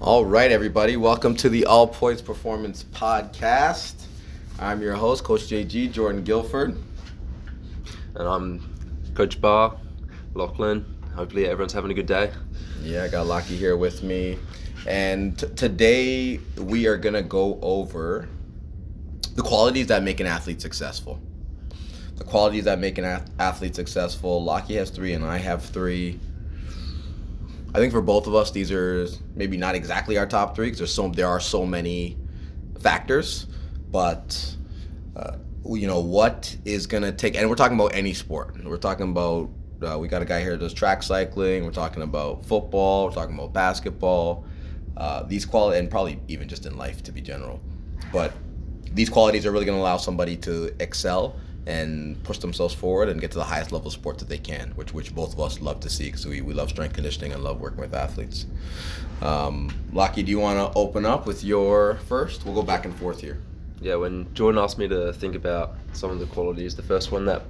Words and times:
All 0.00 0.26
right, 0.26 0.52
everybody. 0.52 0.96
Welcome 0.96 1.34
to 1.36 1.48
the 1.48 1.64
All 1.64 1.88
Points 1.88 2.20
Performance 2.20 2.84
Podcast. 2.84 4.04
I'm 4.58 4.82
your 4.82 4.94
host, 4.94 5.24
Coach 5.24 5.42
JG, 5.48 5.90
Jordan 5.90 6.22
Guilford. 6.22 6.76
And 8.14 8.28
I'm 8.28 8.74
Coach 9.14 9.40
Barr 9.40 9.74
Lachlan. 10.34 10.84
Hopefully, 11.14 11.46
everyone's 11.46 11.72
having 11.72 11.90
a 11.90 11.94
good 11.94 12.06
day. 12.06 12.30
Yeah, 12.82 13.04
I 13.04 13.08
got 13.08 13.26
Lachie 13.26 13.56
here 13.56 13.76
with 13.76 14.02
me. 14.02 14.38
And 14.86 15.38
t- 15.38 15.48
today 15.56 16.40
we 16.58 16.86
are 16.86 16.98
going 16.98 17.14
to 17.14 17.22
go 17.22 17.58
over 17.62 18.28
the 19.34 19.42
qualities 19.42 19.86
that 19.86 20.02
make 20.02 20.20
an 20.20 20.26
athlete 20.26 20.60
successful. 20.60 21.18
The 22.16 22.24
qualities 22.24 22.64
that 22.64 22.78
make 22.78 22.98
an 22.98 23.04
ath- 23.04 23.30
athlete 23.38 23.74
successful. 23.74 24.44
Lachie 24.44 24.76
has 24.76 24.90
three, 24.90 25.14
and 25.14 25.24
I 25.24 25.38
have 25.38 25.64
three. 25.64 26.20
I 27.76 27.78
think 27.78 27.92
for 27.92 28.00
both 28.00 28.26
of 28.26 28.34
us, 28.34 28.50
these 28.52 28.72
are 28.72 29.06
maybe 29.34 29.58
not 29.58 29.74
exactly 29.74 30.16
our 30.16 30.24
top 30.24 30.56
three 30.56 30.68
because 30.68 30.78
there's 30.78 30.94
so 30.94 31.08
there 31.08 31.28
are 31.28 31.38
so 31.38 31.66
many 31.66 32.16
factors, 32.80 33.48
but 33.90 34.56
uh, 35.14 35.36
you 35.68 35.86
know 35.86 36.00
what 36.00 36.56
is 36.64 36.86
gonna 36.86 37.12
take, 37.12 37.36
and 37.36 37.46
we're 37.50 37.54
talking 37.54 37.78
about 37.78 37.94
any 37.94 38.14
sport. 38.14 38.56
We're 38.64 38.78
talking 38.78 39.10
about 39.10 39.50
uh, 39.82 39.98
we 39.98 40.08
got 40.08 40.22
a 40.22 40.24
guy 40.24 40.40
here 40.40 40.52
that 40.52 40.60
does 40.60 40.72
track 40.72 41.02
cycling. 41.02 41.66
We're 41.66 41.70
talking 41.70 42.02
about 42.02 42.46
football. 42.46 43.08
We're 43.08 43.14
talking 43.14 43.34
about 43.34 43.52
basketball. 43.52 44.46
Uh, 44.96 45.24
these 45.24 45.44
quality 45.44 45.78
and 45.78 45.90
probably 45.90 46.18
even 46.28 46.48
just 46.48 46.64
in 46.64 46.78
life 46.78 47.02
to 47.02 47.12
be 47.12 47.20
general, 47.20 47.60
but 48.10 48.32
these 48.92 49.10
qualities 49.10 49.44
are 49.44 49.52
really 49.52 49.66
going 49.66 49.76
to 49.76 49.82
allow 49.82 49.98
somebody 49.98 50.34
to 50.38 50.74
excel 50.80 51.36
and 51.66 52.22
push 52.22 52.38
themselves 52.38 52.72
forward 52.72 53.08
and 53.08 53.20
get 53.20 53.32
to 53.32 53.38
the 53.38 53.44
highest 53.44 53.72
level 53.72 53.88
of 53.88 53.92
sport 53.92 54.18
that 54.18 54.28
they 54.28 54.38
can, 54.38 54.70
which 54.76 54.94
which 54.94 55.14
both 55.14 55.32
of 55.32 55.40
us 55.40 55.60
love 55.60 55.80
to 55.80 55.90
see 55.90 56.04
because 56.04 56.24
we, 56.26 56.40
we 56.40 56.54
love 56.54 56.70
strength 56.70 56.94
conditioning 56.94 57.32
and 57.32 57.42
love 57.42 57.60
working 57.60 57.80
with 57.80 57.94
athletes. 57.94 58.46
Um, 59.20 59.70
Lachie, 59.92 60.24
do 60.24 60.30
you 60.30 60.38
want 60.38 60.58
to 60.58 60.78
open 60.78 61.04
up 61.04 61.26
with 61.26 61.42
your 61.42 61.96
first? 62.06 62.44
We'll 62.44 62.54
go 62.54 62.62
back 62.62 62.84
and 62.84 62.94
forth 62.94 63.20
here. 63.20 63.38
Yeah, 63.80 63.96
when 63.96 64.32
Jordan 64.32 64.62
asked 64.62 64.78
me 64.78 64.88
to 64.88 65.12
think 65.12 65.34
about 65.34 65.74
some 65.92 66.10
of 66.10 66.18
the 66.18 66.26
qualities, 66.26 66.76
the 66.76 66.82
first 66.82 67.12
one 67.12 67.24
that 67.26 67.42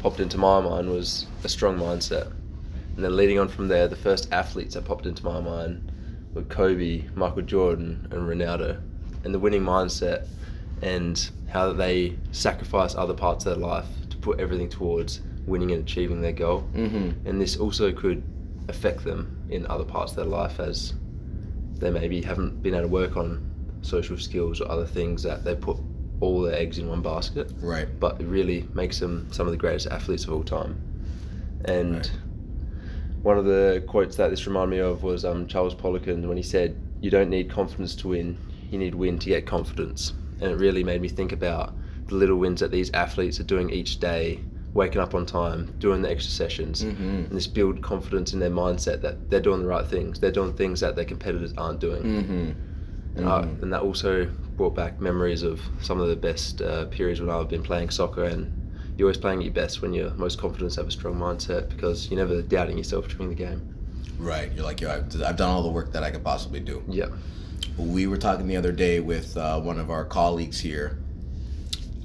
popped 0.00 0.20
into 0.20 0.36
my 0.36 0.60
mind 0.60 0.90
was 0.90 1.26
a 1.44 1.48
strong 1.48 1.78
mindset. 1.78 2.32
And 2.96 3.04
then 3.04 3.16
leading 3.16 3.38
on 3.38 3.48
from 3.48 3.68
there, 3.68 3.88
the 3.88 3.96
first 3.96 4.30
athletes 4.32 4.74
that 4.74 4.84
popped 4.84 5.06
into 5.06 5.24
my 5.24 5.40
mind 5.40 5.90
were 6.34 6.42
Kobe, 6.42 7.04
Michael 7.14 7.42
Jordan, 7.42 8.06
and 8.10 8.20
Ronaldo. 8.28 8.80
And 9.24 9.32
the 9.32 9.38
winning 9.38 9.62
mindset 9.62 10.26
and 10.84 11.30
how 11.48 11.72
they 11.72 12.16
sacrifice 12.30 12.94
other 12.94 13.14
parts 13.14 13.46
of 13.46 13.54
their 13.56 13.66
life 13.66 13.86
to 14.10 14.16
put 14.18 14.38
everything 14.38 14.68
towards 14.68 15.22
winning 15.46 15.70
and 15.70 15.82
achieving 15.82 16.20
their 16.20 16.32
goal. 16.32 16.68
Mm-hmm. 16.74 17.26
And 17.26 17.40
this 17.40 17.56
also 17.56 17.90
could 17.90 18.22
affect 18.68 19.02
them 19.02 19.34
in 19.48 19.66
other 19.66 19.84
parts 19.84 20.12
of 20.12 20.16
their 20.16 20.26
life 20.26 20.60
as 20.60 20.92
they 21.76 21.90
maybe 21.90 22.20
haven't 22.20 22.62
been 22.62 22.74
able 22.74 22.84
to 22.84 22.88
work 22.88 23.16
on 23.16 23.50
social 23.80 24.18
skills 24.18 24.60
or 24.60 24.70
other 24.70 24.86
things 24.86 25.22
that 25.22 25.42
they 25.42 25.54
put 25.54 25.78
all 26.20 26.42
their 26.42 26.54
eggs 26.54 26.78
in 26.78 26.86
one 26.86 27.00
basket. 27.00 27.50
Right. 27.60 27.88
But 27.98 28.20
it 28.20 28.26
really 28.26 28.68
makes 28.74 28.98
them 28.98 29.26
some 29.32 29.46
of 29.46 29.52
the 29.52 29.58
greatest 29.58 29.86
athletes 29.86 30.24
of 30.24 30.34
all 30.34 30.44
time. 30.44 30.80
And 31.64 31.96
Right. 31.96 32.10
one 33.22 33.38
of 33.38 33.46
the 33.46 33.82
quotes 33.86 34.16
that 34.16 34.28
this 34.28 34.46
reminded 34.46 34.76
me 34.76 34.80
of 34.82 35.02
was 35.02 35.24
um, 35.24 35.46
Charles 35.46 35.74
Poliquin 35.74 36.26
when 36.28 36.36
he 36.36 36.42
said, 36.42 36.76
"You 37.00 37.10
don't 37.10 37.30
need 37.30 37.48
confidence 37.48 37.94
to 37.96 38.08
win; 38.08 38.36
you 38.70 38.78
need 38.78 38.94
win 38.94 39.18
to 39.18 39.28
get 39.28 39.46
confidence." 39.46 40.12
And 40.44 40.52
it 40.52 40.56
really 40.58 40.84
made 40.84 41.00
me 41.00 41.08
think 41.08 41.32
about 41.32 41.72
the 42.06 42.14
little 42.16 42.36
wins 42.36 42.60
that 42.60 42.70
these 42.70 42.90
athletes 42.92 43.40
are 43.40 43.44
doing 43.44 43.70
each 43.70 43.98
day, 43.98 44.40
waking 44.74 45.00
up 45.00 45.14
on 45.14 45.24
time, 45.24 45.74
doing 45.78 46.02
the 46.02 46.10
extra 46.10 46.30
sessions, 46.30 46.84
Mhm. 46.84 47.26
and 47.28 47.30
this 47.30 47.46
build 47.46 47.80
confidence 47.80 48.34
in 48.34 48.40
their 48.40 48.50
mindset 48.50 49.00
that 49.00 49.30
they're 49.30 49.40
doing 49.40 49.62
the 49.62 49.66
right 49.66 49.86
things. 49.86 50.20
They're 50.20 50.30
doing 50.30 50.52
things 50.52 50.80
that 50.80 50.96
their 50.96 51.06
competitors 51.06 51.54
aren't 51.56 51.80
doing. 51.80 52.02
Mm-hmm. 52.02 52.50
And, 53.16 53.28
I, 53.28 53.42
and 53.62 53.72
that 53.72 53.80
also 53.80 54.28
brought 54.56 54.74
back 54.74 55.00
memories 55.00 55.42
of 55.42 55.62
some 55.80 55.98
of 56.00 56.08
the 56.08 56.16
best 56.16 56.60
uh, 56.60 56.84
periods 56.86 57.20
when 57.22 57.30
I've 57.30 57.48
been 57.48 57.62
playing 57.62 57.88
soccer. 57.90 58.24
And 58.24 58.52
you're 58.98 59.06
always 59.06 59.16
playing 59.16 59.38
at 59.38 59.44
your 59.46 59.54
best 59.54 59.80
when 59.80 59.94
you're 59.94 60.10
most 60.14 60.38
confident, 60.38 60.74
have 60.74 60.88
a 60.88 60.90
strong 60.90 61.14
mindset 61.14 61.70
because 61.70 62.10
you're 62.10 62.18
never 62.18 62.42
doubting 62.42 62.76
yourself 62.76 63.08
during 63.08 63.28
the 63.30 63.34
game. 63.34 63.62
Right. 64.18 64.52
You're 64.54 64.64
like, 64.64 64.80
yo, 64.82 64.90
I've, 64.90 65.22
I've 65.22 65.36
done 65.36 65.48
all 65.48 65.62
the 65.62 65.70
work 65.70 65.92
that 65.92 66.02
I 66.02 66.10
could 66.10 66.22
possibly 66.24 66.60
do. 66.60 66.82
Yeah. 66.88 67.06
We 67.76 68.06
were 68.06 68.16
talking 68.16 68.46
the 68.46 68.56
other 68.56 68.72
day 68.72 69.00
with 69.00 69.36
uh, 69.36 69.60
one 69.60 69.78
of 69.78 69.90
our 69.90 70.04
colleagues 70.04 70.60
here 70.60 70.98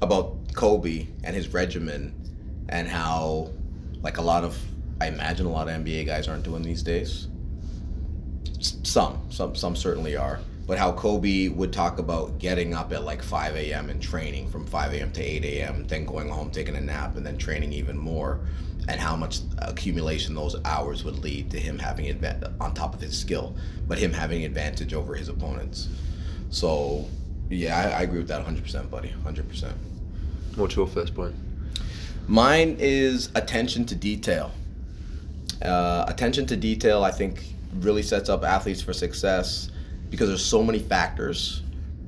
about 0.02 0.36
Kobe 0.54 1.06
and 1.22 1.36
his 1.36 1.48
regimen 1.48 2.14
and 2.68 2.88
how, 2.88 3.50
like, 4.02 4.18
a 4.18 4.22
lot 4.22 4.42
of, 4.42 4.58
I 5.00 5.06
imagine 5.06 5.46
a 5.46 5.50
lot 5.50 5.68
of 5.68 5.74
NBA 5.74 6.06
guys 6.06 6.26
aren't 6.26 6.42
doing 6.42 6.62
these 6.62 6.82
days. 6.82 7.28
Some, 8.60 9.20
some, 9.30 9.54
some 9.54 9.76
certainly 9.76 10.16
are. 10.16 10.40
But 10.66 10.78
how 10.78 10.92
Kobe 10.92 11.48
would 11.48 11.72
talk 11.72 11.98
about 11.98 12.38
getting 12.38 12.74
up 12.74 12.92
at 12.92 13.04
like 13.04 13.22
5 13.22 13.56
a.m. 13.56 13.90
and 13.90 14.00
training 14.00 14.48
from 14.48 14.66
5 14.66 14.94
a.m. 14.94 15.10
to 15.12 15.22
8 15.22 15.44
a.m., 15.44 15.86
then 15.86 16.04
going 16.04 16.28
home, 16.28 16.50
taking 16.50 16.76
a 16.76 16.80
nap, 16.80 17.16
and 17.16 17.26
then 17.26 17.38
training 17.38 17.72
even 17.72 17.96
more, 17.96 18.40
and 18.90 19.00
how 19.00 19.14
much 19.14 19.38
accumulation 19.58 20.34
those 20.34 20.56
hours 20.64 21.04
would 21.04 21.20
lead 21.20 21.48
to 21.48 21.60
him 21.60 21.78
having 21.78 22.06
adva- 22.06 22.52
on 22.60 22.74
top 22.74 22.92
of 22.92 23.00
his 23.00 23.16
skill, 23.16 23.54
but 23.86 23.98
him 23.98 24.12
having 24.12 24.44
advantage 24.44 24.92
over 24.92 25.14
his 25.14 25.28
opponents. 25.28 25.88
So, 26.50 27.08
yeah, 27.48 27.78
I, 27.78 28.00
I 28.00 28.02
agree 28.02 28.18
with 28.18 28.26
that 28.28 28.44
100%, 28.44 28.90
buddy, 28.90 29.14
100%. 29.24 29.72
What's 30.56 30.74
your 30.74 30.88
first 30.88 31.14
point? 31.14 31.36
Mine 32.26 32.76
is 32.80 33.30
attention 33.36 33.84
to 33.86 33.94
detail. 33.94 34.50
Uh, 35.62 36.04
attention 36.08 36.44
to 36.46 36.56
detail, 36.56 37.04
I 37.04 37.12
think, 37.12 37.44
really 37.78 38.02
sets 38.02 38.28
up 38.28 38.42
athletes 38.42 38.82
for 38.82 38.92
success 38.92 39.70
because 40.10 40.26
there's 40.26 40.44
so 40.44 40.64
many 40.64 40.80
factors 40.80 41.62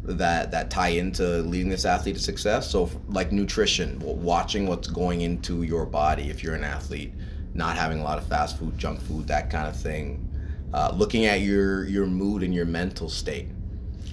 that 0.04 0.50
that 0.50 0.70
tie 0.70 0.88
into 0.88 1.22
leading 1.42 1.68
this 1.68 1.84
athlete 1.84 2.16
to 2.16 2.22
success. 2.22 2.70
So, 2.70 2.90
like 3.08 3.32
nutrition, 3.32 3.98
watching 4.00 4.66
what's 4.66 4.88
going 4.88 5.20
into 5.20 5.62
your 5.62 5.86
body 5.86 6.30
if 6.30 6.42
you're 6.42 6.54
an 6.54 6.64
athlete, 6.64 7.12
not 7.54 7.76
having 7.76 8.00
a 8.00 8.04
lot 8.04 8.18
of 8.18 8.26
fast 8.26 8.58
food, 8.58 8.76
junk 8.78 9.00
food, 9.00 9.28
that 9.28 9.50
kind 9.50 9.68
of 9.68 9.76
thing. 9.76 10.28
Uh, 10.74 10.92
looking 10.96 11.26
at 11.26 11.40
your 11.40 11.84
your 11.84 12.06
mood 12.06 12.42
and 12.42 12.54
your 12.54 12.64
mental 12.64 13.08
state, 13.08 13.48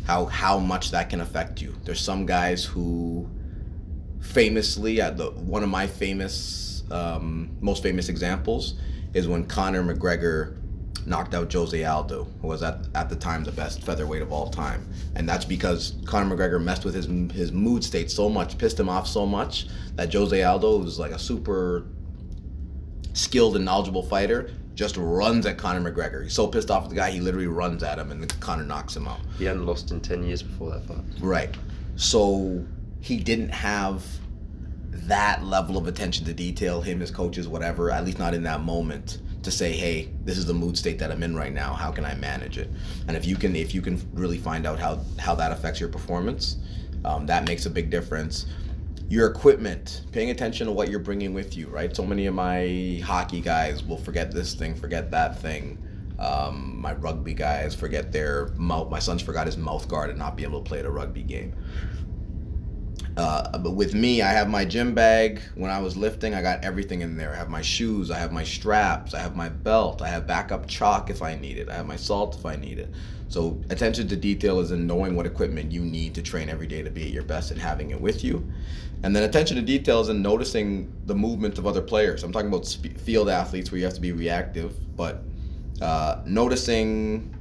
how 0.06 0.26
how 0.26 0.60
much 0.60 0.92
that 0.92 1.10
can 1.10 1.22
affect 1.22 1.62
you. 1.62 1.76
There's 1.86 2.02
some 2.02 2.26
guys 2.26 2.64
who 2.64 3.30
famously 4.20 5.02
at 5.02 5.18
the 5.18 5.32
one 5.32 5.64
of 5.64 5.70
my 5.70 5.88
famous 5.88 6.84
um, 6.92 7.56
most 7.62 7.84
famous 7.84 8.10
examples 8.10 8.76
is 9.14 9.28
when 9.28 9.46
Conor 9.46 9.84
McGregor 9.84 10.58
knocked 11.06 11.34
out 11.34 11.52
Jose 11.52 11.84
Aldo, 11.84 12.28
who 12.42 12.48
was 12.48 12.64
at, 12.64 12.80
at 12.96 13.10
the 13.10 13.16
time 13.16 13.44
the 13.44 13.52
best 13.52 13.84
featherweight 13.84 14.22
of 14.22 14.32
all 14.32 14.50
time, 14.50 14.88
and 15.16 15.28
that's 15.28 15.46
because 15.46 15.96
Conor 16.06 16.36
McGregor 16.36 16.62
messed 16.62 16.86
with 16.86 16.94
his 16.94 17.08
his 17.32 17.52
mood 17.52 17.84
state 17.84 18.12
so 18.12 18.30
much, 18.30 18.58
pissed 18.58 18.80
him 18.80 18.90
off 18.90 19.08
so 19.08 19.26
much 19.26 19.68
that 19.96 20.14
Jose 20.14 20.42
Aldo, 20.42 20.80
who's 20.80 21.00
like 21.00 21.12
a 21.12 21.20
super 21.20 21.86
skilled 23.14 23.56
and 23.56 23.66
knowledgeable 23.66 24.04
fighter, 24.04 24.52
just 24.76 24.96
runs 24.98 25.46
at 25.46 25.58
Conor 25.58 25.92
McGregor. 25.92 26.24
He's 26.24 26.34
so 26.34 26.48
pissed 26.48 26.72
off 26.72 26.84
at 26.84 26.90
the 26.90 26.96
guy, 26.96 27.12
he 27.12 27.20
literally 27.20 27.48
runs 27.48 27.84
at 27.84 28.00
him, 28.00 28.12
and 28.12 28.22
then 28.22 28.30
Conor 28.40 28.64
knocks 28.64 28.96
him 28.96 29.08
out. 29.08 29.20
He 29.38 29.44
hadn't 29.44 29.66
lost 29.66 29.92
in 29.92 30.00
10 30.00 30.24
years 30.24 30.42
before 30.42 30.72
that 30.72 30.86
fight. 30.86 31.04
Right. 31.20 31.54
So 31.98 32.66
he 33.02 33.18
didn't 33.18 33.50
have 33.50 34.06
that 34.92 35.44
level 35.44 35.78
of 35.78 35.88
attention 35.88 36.26
to 36.26 36.34
detail, 36.34 36.82
him, 36.82 37.02
his 37.02 37.12
coaches, 37.12 37.48
whatever, 37.48 37.92
at 37.92 38.06
least 38.06 38.20
not 38.20 38.34
in 38.34 38.44
that 38.44 38.62
moment, 38.62 39.20
to 39.44 39.52
say, 39.52 39.72
hey, 39.72 40.10
this 40.26 40.38
is 40.38 40.46
the 40.46 40.54
mood 40.54 40.78
state 40.78 41.00
that 41.00 41.12
I'm 41.12 41.24
in 41.24 41.36
right 41.36 41.54
now. 41.54 41.74
How 41.74 41.92
can 41.92 42.06
I 42.06 42.16
manage 42.16 42.58
it? 42.58 42.70
And 43.08 43.16
if 43.16 43.26
you 43.26 43.36
can 43.36 43.56
if 43.56 43.74
you 43.74 43.82
can 43.82 44.02
really 44.14 44.38
find 44.38 44.66
out 44.66 44.80
how, 44.80 45.00
how 45.18 45.36
that 45.36 45.52
affects 45.52 45.80
your 45.80 45.90
performance, 45.90 46.58
um, 47.06 47.26
that 47.28 47.46
makes 47.46 47.66
a 47.66 47.70
big 47.70 47.90
difference. 47.90 48.46
Your 49.10 49.28
equipment, 49.28 50.04
paying 50.12 50.30
attention 50.30 50.68
to 50.68 50.74
what 50.74 50.90
you're 50.90 51.00
bringing 51.00 51.34
with 51.34 51.58
you, 51.58 51.68
right? 51.68 51.96
So 51.96 52.06
many 52.06 52.28
of 52.28 52.36
my 52.36 53.02
hockey 53.04 53.42
guys 53.42 53.84
will 53.84 53.98
forget 53.98 54.32
this 54.32 54.54
thing, 54.54 54.76
forget 54.76 55.10
that 55.12 55.40
thing. 55.40 55.80
Um, 56.20 56.80
my 56.80 56.94
rugby 56.94 57.34
guys 57.34 57.74
forget 57.74 58.12
their 58.12 58.50
mouth. 58.58 58.90
My 58.90 59.00
son's 59.00 59.22
forgot 59.22 59.46
his 59.48 59.58
mouth 59.58 59.88
guard 59.88 60.10
and 60.10 60.20
not 60.20 60.36
be 60.36 60.44
able 60.44 60.62
to 60.62 60.68
play 60.68 60.80
at 60.80 60.86
a 60.86 60.92
rugby 60.92 61.24
game. 61.24 61.56
Uh, 63.18 63.58
but 63.58 63.72
with 63.72 63.94
me, 63.94 64.22
I 64.22 64.30
have 64.30 64.50
my 64.50 64.64
gym 64.66 64.94
bag. 64.94 65.42
When 65.56 65.70
I 65.70 65.80
was 65.80 65.98
lifting, 65.98 66.34
I 66.34 66.42
got 66.42 66.64
everything 66.64 67.02
in 67.02 67.18
there. 67.18 67.34
I 67.34 67.36
have 67.36 67.50
my 67.50 67.62
shoes, 67.62 68.12
I 68.12 68.18
have 68.18 68.32
my 68.32 68.44
straps, 68.44 69.14
I 69.14 69.20
have 69.20 69.36
my 69.36 69.50
belt, 69.50 70.02
I 70.02 70.08
have 70.08 70.26
backup 70.26 70.68
chalk 70.68 71.10
if 71.10 71.22
I 71.22 71.36
need 71.36 71.58
it, 71.58 71.70
I 71.70 71.76
have 71.76 71.86
my 71.86 71.96
salt 71.96 72.38
if 72.38 72.46
I 72.46 72.56
need 72.56 72.80
it. 72.80 72.90
So 73.28 73.62
attention 73.70 74.08
to 74.08 74.16
detail 74.16 74.60
is 74.60 74.72
in 74.72 74.88
knowing 74.88 75.16
what 75.16 75.26
equipment 75.26 75.72
you 75.72 75.82
need 75.82 76.16
to 76.16 76.22
train 76.22 76.50
every 76.50 76.66
day 76.66 76.82
to 76.82 76.90
be 76.90 77.04
at 77.04 77.10
your 77.10 77.24
best 77.24 77.52
and 77.52 77.62
having 77.62 77.92
it 77.92 78.02
with 78.02 78.24
you. 78.24 78.50
And 79.04 79.16
then 79.16 79.24
attention 79.24 79.56
to 79.56 79.62
detail 79.62 80.02
is 80.02 80.10
in 80.10 80.22
noticing 80.22 80.92
the 81.06 81.16
movement 81.16 81.58
of 81.58 81.68
other 81.68 81.82
players. 81.82 82.24
I'm 82.24 82.32
talking 82.32 82.50
about 82.50 82.66
sp- 82.68 82.98
field 82.98 83.30
athletes 83.30 83.72
where 83.72 83.78
you 83.78 83.86
have 83.86 83.94
to 83.94 84.02
be 84.02 84.12
reactive, 84.12 84.74
but 84.98 85.24
uh, 85.82 86.22
noticing, 86.26 87.36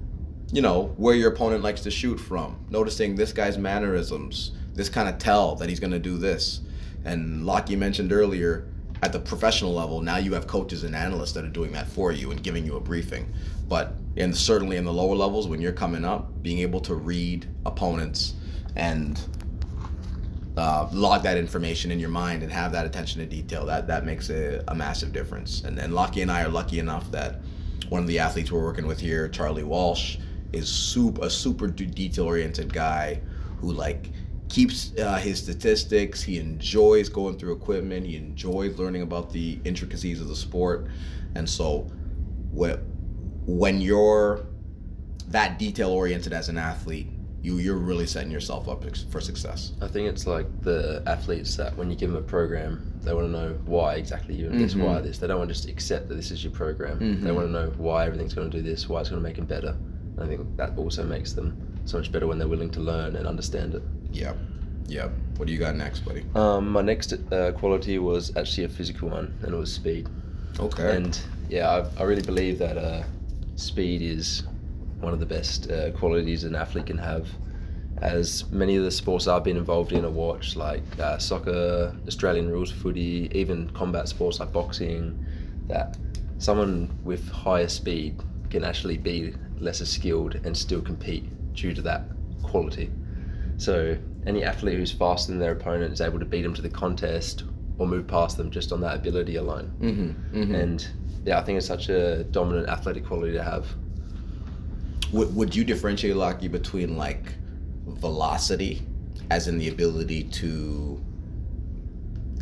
you 0.53 0.63
know, 0.63 0.95
where 0.97 1.15
your 1.15 1.33
opponent 1.33 1.63
likes 1.65 1.81
to 1.83 1.91
shoot 1.91 2.19
from, 2.19 2.65
noticing 2.69 3.17
this 3.17 3.33
guy's 3.33 3.59
mannerisms, 3.59 4.53
this 4.79 4.89
kind 4.89 5.09
of 5.09 5.19
tell 5.19 5.57
that 5.57 5.69
he's 5.69 5.81
going 5.81 5.93
to 5.93 5.99
do 5.99 6.17
this. 6.17 6.61
And 7.05 7.43
Lachie 7.45 7.77
mentioned 7.77 8.13
earlier, 8.13 8.69
at 9.03 9.13
the 9.13 9.19
professional 9.19 9.75
level, 9.75 10.01
now 10.01 10.19
you 10.19 10.33
have 10.35 10.47
coaches 10.47 10.85
and 10.85 10.95
analysts 10.95 11.33
that 11.33 11.45
are 11.45 11.51
doing 11.51 11.73
that 11.73 11.89
for 11.89 12.13
you 12.13 12.31
and 12.31 12.41
giving 12.41 12.65
you 12.65 12.77
a 12.77 12.81
briefing. 12.81 13.33
But 13.69 13.95
and 14.17 14.35
certainly 14.37 14.77
in 14.77 14.85
the 14.85 14.93
lower 14.93 15.17
levels 15.17 15.49
when 15.49 15.61
you're 15.61 15.73
coming 15.73 16.05
up, 16.05 16.43
being 16.43 16.61
able 16.61 16.81
to 16.83 16.95
read 16.95 17.47
opponents 17.67 18.35
and 18.77 19.21
uh, 20.57 20.89
log 20.93 21.25
that 21.25 21.37
information 21.37 21.91
in 21.91 21.99
your 21.99 22.09
mind 22.09 22.45
and 22.45 22.53
have 22.53 22.71
that 22.73 22.87
attention 22.87 23.21
to 23.21 23.27
detail 23.27 23.67
that 23.67 23.89
that 23.89 24.05
makes 24.07 24.31
a, 24.31 24.63
a 24.69 24.75
massive 24.75 25.13
difference. 25.13 25.63
And 25.65 25.79
and 25.79 25.93
Lucky 25.93 26.23
and 26.23 26.31
I 26.31 26.45
are 26.45 26.49
lucky 26.49 26.79
enough 26.79 27.11
that 27.11 27.41
one 27.89 28.01
of 28.01 28.07
the 28.07 28.21
athletes 28.21 28.53
we're 28.53 28.63
working 28.63 28.87
with 28.87 29.01
here, 29.01 29.29
Charlie 29.29 29.65
Walsh, 29.65 30.19
is 30.53 30.69
super 30.69 31.27
a 31.27 31.31
super 31.31 31.67
detail 31.67 32.27
oriented 32.27 32.73
guy 32.73 33.21
who 33.61 33.73
like 33.73 34.11
keeps 34.49 34.93
uh, 34.99 35.17
his 35.19 35.39
statistics. 35.39 36.23
He 36.23 36.39
enjoys 36.39 37.09
going 37.09 37.39
through 37.39 37.53
equipment. 37.55 38.07
He 38.07 38.17
enjoys 38.17 38.79
learning 38.79 39.03
about 39.03 39.33
the 39.33 39.59
intricacies 39.65 40.21
of 40.21 40.29
the 40.29 40.37
sport, 40.37 40.87
and 41.35 41.49
so 41.49 41.91
when 42.53 42.79
when 43.47 43.81
you're 43.81 44.47
that 45.29 45.59
detail 45.59 45.91
oriented 45.91 46.33
as 46.33 46.49
an 46.49 46.59
athlete, 46.59 47.09
you 47.43 47.59
you're 47.59 47.77
really 47.77 48.07
setting 48.07 48.31
yourself 48.31 48.69
up 48.69 48.85
for 49.11 49.21
success. 49.21 49.73
I 49.81 49.87
think 49.89 50.09
it's 50.09 50.27
like 50.27 50.47
the 50.63 51.03
athletes 51.07 51.57
that 51.57 51.77
when 51.77 51.91
you 51.91 51.97
give 51.97 52.11
them 52.13 52.19
a 52.19 52.27
program, 52.27 52.93
they 53.03 53.13
want 53.13 53.27
to 53.27 53.33
know 53.33 53.59
why 53.67 53.95
exactly 53.95 54.35
you're 54.35 54.49
doing 54.51 54.63
this, 54.63 54.75
Mhm. 54.75 54.85
why 54.85 55.01
this. 55.01 55.19
They 55.19 55.27
don't 55.27 55.39
want 55.39 55.49
to 55.51 55.55
just 55.55 55.69
accept 55.69 56.09
that 56.09 56.15
this 56.15 56.31
is 56.31 56.43
your 56.43 56.53
program. 56.53 56.99
Mhm. 56.99 57.23
They 57.23 57.31
want 57.33 57.47
to 57.49 57.53
know 57.53 57.71
why 57.77 58.07
everything's 58.07 58.35
going 58.35 58.51
to 58.51 58.57
do 58.57 58.63
this, 58.63 58.89
why 58.89 59.01
it's 59.01 59.11
going 59.11 59.23
to 59.23 59.27
make 59.29 59.37
them 59.37 59.45
better. 59.47 59.77
And 60.17 60.25
I 60.25 60.27
think 60.27 60.57
that 60.57 60.77
also 60.77 61.05
makes 61.05 61.33
them 61.35 61.57
so 61.85 61.99
much 61.99 62.11
better 62.11 62.27
when 62.27 62.39
they're 62.39 62.49
willing 62.49 62.71
to 62.71 62.81
learn 62.81 63.15
and 63.17 63.27
understand 63.27 63.75
it. 63.75 63.83
Yep, 64.13 64.37
yep. 64.87 65.11
What 65.37 65.47
do 65.47 65.53
you 65.53 65.59
got 65.59 65.77
next, 65.77 66.01
buddy? 66.01 66.25
Um, 66.35 66.71
my 66.71 66.83
next 66.83 67.13
uh, 67.33 67.53
quality 67.53 67.99
was 67.99 68.37
actually 68.37 68.65
a 68.65 68.69
physical 68.69 69.09
one, 69.09 69.37
and 69.43 69.55
it 69.55 69.57
was 69.57 69.73
speed. 69.73 70.09
Okay. 70.59 70.97
And 70.97 71.19
yeah, 71.49 71.71
I, 71.71 72.01
I 72.01 72.05
really 72.05 72.23
believe 72.23 72.59
that 72.59 72.77
uh, 72.77 73.05
speed 73.57 74.03
is 74.03 74.43
one 75.01 75.13
of 75.13 75.21
the 75.21 75.27
best 75.27 75.71
uh, 75.71 75.93
qualities 75.93 76.45
an 76.45 76.55
athlete 76.55 76.87
can 76.87 76.99
have. 76.99 77.29
As 78.01 78.49
many 78.51 78.77
of 78.77 78.85
the 78.85 78.91
sports 78.91 79.27
I've 79.27 79.43
been 79.45 79.57
involved 79.57 79.93
in 79.93 80.05
or 80.05 80.11
watched, 80.11 80.57
like 80.57 80.83
uh, 81.01 81.19
soccer, 81.19 81.97
Australian 82.07 82.49
rules 82.49 82.71
footy, 82.71 83.29
even 83.33 83.71
combat 83.71 84.09
sports 84.09 84.41
like 84.41 84.53
boxing, 84.53 85.25
that 85.67 85.97
someone 86.39 86.97
with 87.05 87.29
higher 87.29 87.69
speed 87.69 88.23
can 88.51 88.65
actually 88.65 88.97
be 88.99 89.35
lesser 89.59 89.85
skilled 89.85 90.37
and 90.45 90.57
still 90.57 90.81
compete 90.81 91.25
due 91.55 91.75
to 91.75 91.83
that 91.83 92.05
quality. 92.43 92.91
So 93.59 93.97
any 94.27 94.43
athlete 94.45 94.77
who's 94.79 94.93
faster 94.93 95.31
than 95.33 95.39
their 95.41 95.53
opponent 95.53 95.93
is 95.93 96.01
able 96.01 96.19
to 96.19 96.25
beat 96.25 96.43
them 96.43 96.55
to 96.55 96.63
the 96.63 96.69
contest 96.71 97.45
or 97.79 97.87
move 97.87 98.07
past 98.07 98.37
them 98.37 98.51
just 98.51 98.73
on 98.73 98.81
that 98.81 98.97
ability 98.97 99.37
alone. 99.37 99.73
mm-hmm, 99.81 100.37
mm-hmm. 100.43 100.55
And 100.55 100.89
yeah, 101.25 101.39
I 101.39 101.43
think 101.45 101.59
it's 101.59 101.67
such 101.67 101.89
a 101.91 102.25
dominant 102.25 102.69
athletic 102.69 103.05
quality 103.05 103.33
to 103.33 103.43
have. 103.43 103.67
would 105.13 105.35
would 105.35 105.55
you 105.57 105.65
differentiate 105.65 106.17
Lucky 106.17 106.49
between 106.49 106.97
like 106.97 107.35
velocity, 107.87 108.83
as 109.31 109.49
in 109.49 109.59
the 109.59 109.69
ability 109.69 110.25
to 110.25 111.01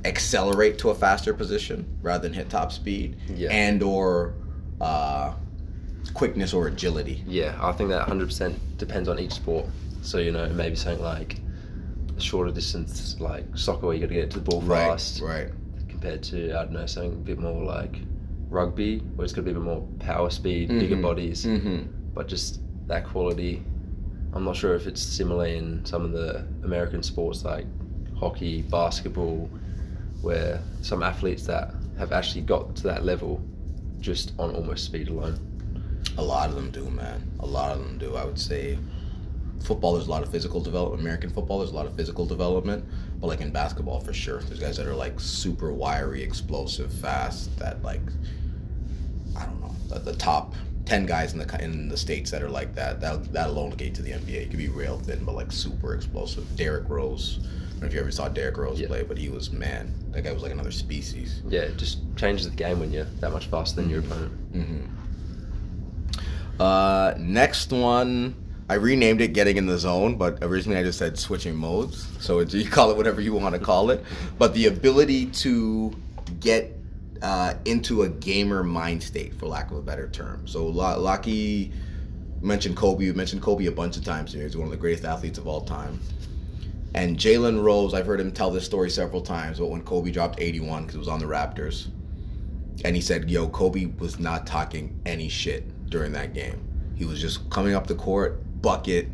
accelerate 0.05 0.79
to 0.79 0.91
a 0.91 0.95
faster 0.95 1.35
position 1.35 1.85
rather 2.03 2.23
than 2.29 2.33
hit 2.33 2.49
top 2.49 2.71
speed, 2.73 3.17
Yeah. 3.35 3.49
and 3.51 3.83
or 3.83 4.35
uh, 4.81 5.33
quickness 6.15 6.53
or 6.53 6.69
agility? 6.69 7.25
Yeah, 7.27 7.59
I 7.61 7.73
think 7.73 7.91
that 7.91 8.07
100% 8.07 8.55
depends 8.79 9.09
on 9.09 9.19
each 9.19 9.33
sport. 9.33 9.67
So, 10.07 10.19
you 10.19 10.31
know, 10.31 10.49
maybe 10.51 10.77
something 10.77 11.03
like 11.03 11.41
a 12.17 12.21
shorter 12.21 12.53
distance, 12.53 13.17
like 13.19 13.45
soccer, 13.59 13.87
where 13.87 13.95
you 13.97 14.01
got 14.01 14.09
to 14.11 14.15
get 14.15 14.31
to 14.31 14.39
the 14.39 14.45
ball 14.51 14.61
Right, 14.63 14.87
fast, 14.93 15.21
right. 15.21 15.49
compared 15.89 16.23
to, 16.25 16.53
I 16.57 16.63
don't 16.65 16.75
know, 16.75 16.87
something 16.87 17.13
a 17.13 17.17
bit 17.17 17.41
more 17.41 17.65
like 17.65 17.97
rugby, 18.49 19.01
where 19.17 19.25
it's 19.25 19.33
got 19.35 19.41
to 19.41 19.45
be 19.47 19.51
a 19.51 19.55
bit 19.55 19.65
more 19.65 19.85
power 19.99 20.31
speed, 20.31 20.69
bigger 20.69 20.95
Mhm, 20.97 21.03
bodies, 21.03 21.45
mhm. 21.45 21.89
but 22.15 22.29
just 22.29 22.61
that 22.87 23.05
quality. 23.05 23.65
I'm 24.33 24.45
not 24.45 24.55
sure 24.55 24.77
if 24.77 24.87
it's 24.87 25.03
similar 25.03 25.47
in 25.47 25.85
some 25.85 26.05
of 26.05 26.13
the 26.13 26.45
American 26.63 27.03
sports 27.03 27.45
like 27.45 27.67
hockey, 28.17 28.63
basketball, 28.63 29.51
where 30.23 30.63
some 30.83 31.03
athletes 31.03 31.47
that 31.47 31.75
have 31.99 32.13
actually 32.13 32.43
got 32.43 32.77
to 32.77 32.83
that 32.85 33.05
level 33.05 33.43
just 34.01 34.35
on 34.39 34.55
almost 34.55 34.85
speed 34.85 35.09
alone. 35.09 35.37
A 36.19 36.23
lot 36.23 36.49
of 36.49 36.55
them 36.55 36.71
do, 36.71 36.89
man. 36.91 37.29
A 37.41 37.47
lot 37.47 37.73
of 37.73 37.79
them 37.85 37.99
do. 37.99 38.15
I 38.15 38.25
would 38.25 38.39
say 38.39 38.79
football, 39.63 39.95
there's 39.95 40.07
a 40.07 40.11
lot 40.11 40.23
of 40.23 40.31
physical 40.31 40.61
development. 40.61 41.01
American 41.03 41.31
football, 41.31 41.59
there's 41.59 41.71
a 41.71 41.75
lot 41.75 41.87
of 41.87 41.95
physical 41.97 42.27
development. 42.27 42.85
But 43.21 43.29
like 43.29 43.41
in 43.41 43.51
basketball, 43.51 44.01
for 44.01 44.13
sure, 44.13 44.41
there's 44.41 44.61
guys 44.61 44.77
that 44.77 44.87
are 44.87 44.95
like 44.95 45.19
super 45.19 45.73
wiry, 45.73 46.23
explosive, 46.23 46.93
fast. 46.93 47.57
That 47.59 47.83
like, 47.83 48.03
I 49.37 49.45
don't 49.47 49.61
know, 49.61 49.75
the, 49.89 49.99
the 50.01 50.17
top 50.17 50.55
ten 50.85 51.07
guys 51.07 51.33
in 51.33 51.39
the 51.39 51.65
in 51.65 51.89
the 51.89 51.97
states 51.97 52.31
that 52.31 52.43
are 52.43 52.51
like 52.51 52.75
that. 52.75 53.01
That 53.01 53.33
that 53.33 53.49
alone 53.49 53.71
will 53.71 53.77
get 53.77 53.95
to 53.97 54.03
the 54.03 54.13
NBA. 54.13 54.43
You 54.45 54.49
could 54.49 54.59
be 54.59 54.69
real 54.69 54.99
thin, 54.99 55.25
but 55.25 55.35
like 55.35 55.51
super 55.53 55.95
explosive. 55.95 56.45
Derrick 56.57 56.89
Rose. 56.89 57.41
I 57.41 57.79
don't 57.79 57.83
know 57.83 57.87
if 57.89 57.95
you 57.95 58.01
ever 58.01 58.11
saw 58.11 58.29
Derrick 58.29 58.57
Rose 58.57 58.81
Yeah. 58.81 58.87
play, 58.87 59.03
but 59.03 59.19
he 59.19 59.29
was 59.29 59.51
man. 59.51 59.93
That 60.13 60.23
guy 60.23 60.33
was 60.33 60.43
like 60.43 60.53
another 60.53 60.71
species. 60.71 61.43
Yeah, 61.49 61.61
it 61.63 61.77
just 61.77 61.99
changes 62.17 62.49
the 62.49 62.57
game 62.57 62.81
when 62.81 62.93
you're 62.93 63.05
that 63.21 63.33
much 63.33 63.47
faster 63.47 63.81
than 63.81 63.91
your 63.91 64.01
opponent. 64.01 64.53
Mm-hmm. 64.55 66.61
Uh, 66.61 67.15
next 67.19 67.71
one, 67.71 68.35
I 68.69 68.75
renamed 68.75 69.21
it 69.21 69.29
"Getting 69.29 69.57
in 69.57 69.67
the 69.67 69.79
Zone," 69.79 70.17
but 70.17 70.39
originally 70.43 70.79
I 70.79 70.83
just 70.83 70.99
said 70.99 71.19
switching 71.19 71.55
modes. 71.55 72.07
So 72.21 72.41
it's, 72.41 72.53
you 72.55 72.69
call 72.69 72.91
it 72.91 72.97
whatever 72.97 73.21
you 73.21 73.33
want 73.35 73.55
to 73.55 73.61
call 73.61 73.91
it, 73.91 74.05
but 74.39 74.55
the 74.55 74.67
ability 74.67 75.27
to 75.27 75.95
get 76.41 76.77
uh, 77.23 77.55
into 77.65 78.03
a 78.03 78.09
gamer 78.09 78.63
mind 78.63 79.03
state, 79.03 79.35
for 79.35 79.47
lack 79.47 79.71
of 79.71 79.77
a 79.77 79.83
better 79.83 80.09
term. 80.09 80.47
So 80.47 80.73
Lachie 80.73 81.73
mentioned 82.41 82.77
Kobe. 82.77 83.05
You 83.05 83.15
mentioned 83.15 83.43
Kobe 83.43 83.67
a 83.67 83.73
bunch 83.73 83.97
of 83.97 84.05
times 84.05 84.33
here. 84.33 84.43
He's 84.43 84.57
one 84.57 84.67
of 84.67 84.73
the 84.73 84.77
greatest 84.77 85.05
athletes 85.05 85.39
of 85.39 85.47
all 85.47 85.61
time. 85.61 86.01
And 86.95 87.17
Jalen 87.17 87.63
Rose, 87.63 87.95
I've 87.95 88.07
heard 88.07 88.21
him 88.21 88.33
tell 88.33 88.51
this 88.51 88.65
story 88.65 88.89
several 88.91 89.21
times, 89.21 89.59
but 89.59 89.67
when 89.67 89.83
Kobe 89.83 90.11
dropped 90.11 90.41
81 90.41 90.83
because 90.83 90.97
it 90.97 90.99
was 90.99 91.09
on 91.09 91.19
the 91.19 91.27
Raptors, 91.27 91.89
and 92.85 92.95
he 92.95 93.03
said, 93.03 93.31
"Yo, 93.31 93.49
Kobe 93.49 93.87
was 93.99 94.19
not 94.19 94.47
talking 94.47 94.99
any 95.07 95.29
shit 95.29 95.89
during 95.91 96.13
that 96.13 96.35
game. 96.35 96.61
He 96.95 97.05
was 97.05 97.21
just 97.21 97.49
coming 97.51 97.75
up 97.75 97.87
the 97.87 97.95
court, 97.95 98.41
bucket, 98.67 99.09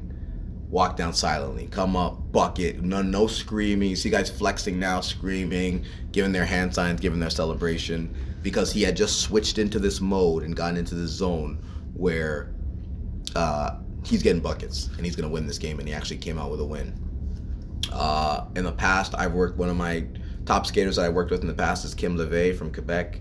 walk 0.71 0.97
down 0.97 1.13
silently, 1.13 1.67
come 1.67 1.95
up, 1.95 2.33
bucket, 2.33 2.81
no 2.81 3.03
no 3.03 3.27
screaming. 3.27 3.91
You 3.91 3.97
see 3.97 4.09
guys 4.09 4.31
flexing 4.31 4.79
now, 4.79 5.03
screaming, 5.03 5.85
giving 6.11 6.33
their 6.33 6.47
hand 6.47 6.75
signs, 6.75 7.03
giving 7.03 7.21
their 7.21 7.29
celebration 7.29 8.17
because 8.41 8.73
he 8.73 8.81
had 8.81 8.97
just 8.97 9.21
switched 9.21 9.59
into 9.59 9.79
this 9.79 10.01
mode 10.01 10.43
and 10.43 10.57
gotten 10.57 10.79
into 10.79 10.95
this 10.95 11.11
zone 11.11 11.63
where 11.93 12.55
uh, 13.37 13.77
he's 14.07 14.23
getting 14.23 14.41
buckets 14.41 14.89
and 14.97 15.05
he's 15.05 15.15
gonna 15.15 15.29
win 15.29 15.47
this 15.47 15.59
game, 15.59 15.79
and 15.81 15.87
he 15.87 15.93
actually 15.93 16.17
came 16.17 16.39
out 16.39 16.51
with 16.51 16.61
a 16.61 16.65
win. 16.65 16.99
Uh, 17.93 18.47
in 18.57 18.65
the 18.65 18.73
past, 18.73 19.15
I've 19.19 19.35
worked 19.35 19.59
one 19.59 19.69
of 19.69 19.77
my 19.77 20.07
top 20.47 20.65
skaters 20.65 20.97
that 20.97 21.05
I 21.05 21.11
worked 21.11 21.31
with 21.31 21.43
in 21.43 21.47
the 21.47 21.53
past 21.53 21.85
is 21.85 21.95
Kim 21.95 22.17
LeVay 22.17 22.57
from 22.57 22.73
Quebec. 22.73 23.21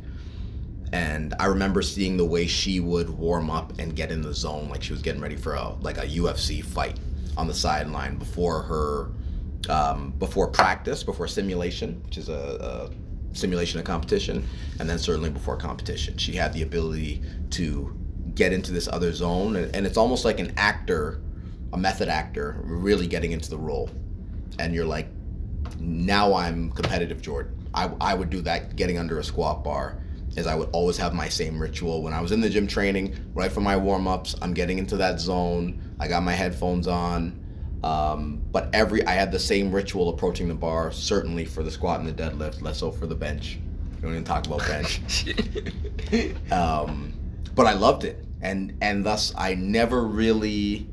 And 0.94 1.34
I 1.40 1.46
remember 1.46 1.82
seeing 1.82 2.18
the 2.18 2.26
way 2.26 2.48
she 2.48 2.80
would 2.80 3.10
warm 3.10 3.50
up 3.50 3.74
and 3.80 3.96
get 3.96 4.12
in 4.12 4.22
the 4.22 4.34
zone, 4.34 4.70
like 4.70 4.84
she 4.84 4.92
was 4.92 5.02
getting 5.02 5.22
ready 5.22 5.38
for 5.38 5.54
a 5.54 5.70
like 5.82 5.98
a 5.98 6.06
UFC 6.06 6.64
fight 6.64 7.00
on 7.38 7.48
the 7.48 7.54
sideline 7.54 8.18
before 8.18 8.62
her, 8.64 9.12
um, 9.70 10.12
before 10.20 10.48
practice, 10.48 11.04
before 11.04 11.28
simulation, 11.28 12.02
which 12.06 12.18
is 12.18 12.28
a, 12.28 12.92
a 12.92 13.36
simulation 13.36 13.80
of 13.80 13.86
competition, 13.86 14.46
and 14.80 14.90
then 14.90 15.00
certainly 15.00 15.30
before 15.30 15.56
competition. 15.56 16.18
She 16.18 16.34
had 16.34 16.52
the 16.52 16.64
ability 16.64 17.22
to 17.52 17.98
get 18.36 18.52
into 18.52 18.74
this 18.74 18.90
other 18.90 19.14
zone, 19.14 19.56
and, 19.56 19.74
and 19.74 19.86
it's 19.86 19.98
almost 19.98 20.26
like 20.26 20.40
an 20.40 20.54
actor, 20.58 21.22
a 21.72 21.78
method 21.78 22.10
actor, 22.10 22.60
really 22.64 23.08
getting 23.08 23.32
into 23.32 23.50
the 23.50 23.58
role 23.58 23.90
and 24.60 24.74
you're 24.74 24.86
like, 24.86 25.08
now 25.80 26.34
I'm 26.34 26.72
competitive, 26.72 27.22
Jordan. 27.22 27.68
I, 27.74 27.92
I 28.02 28.14
would 28.14 28.30
do 28.30 28.42
that 28.42 28.76
getting 28.76 28.98
under 28.98 29.20
a 29.20 29.24
squat 29.24 29.64
bar, 29.64 30.01
as 30.38 30.48
I 30.48 30.56
would 30.56 30.70
always 30.72 30.98
have 30.98 31.14
my 31.14 31.30
same 31.30 31.60
ritual. 31.60 32.02
When 32.02 32.14
I 32.14 32.22
was 32.22 32.32
in 32.32 32.42
the 32.42 32.50
gym 32.50 32.68
training, 32.68 33.16
right 33.34 33.52
from 33.52 33.64
my 33.64 33.76
warm 33.76 34.08
ups, 34.08 34.36
I'm 34.42 34.54
getting 34.54 34.78
into 34.78 34.98
that 34.98 35.20
zone. 35.20 35.82
I 36.00 36.08
got 36.08 36.24
my 36.24 36.34
headphones 36.34 36.88
on. 36.88 37.38
Um, 37.84 38.42
but 38.52 38.70
every 38.74 39.06
I 39.06 39.14
had 39.14 39.32
the 39.32 39.40
same 39.40 39.72
ritual 39.72 40.10
approaching 40.10 40.48
the 40.48 40.54
bar, 40.54 40.92
certainly 40.92 41.46
for 41.46 41.64
the 41.64 41.72
squat 41.72 42.00
and 42.00 42.08
the 42.08 42.14
deadlift, 42.14 42.62
less 42.62 42.80
so 42.80 42.92
for 42.92 43.08
the 43.08 43.16
bench. 43.16 43.60
We 43.96 44.02
don't 44.02 44.12
even 44.12 44.24
talk 44.24 44.46
about 44.46 44.60
bench. 44.60 45.02
um, 46.52 47.14
but 47.56 47.66
I 47.66 47.74
loved 47.74 48.04
it, 48.04 48.24
and 48.42 48.78
and 48.82 49.04
thus 49.04 49.34
I 49.36 49.56
never 49.56 50.04
really 50.04 50.88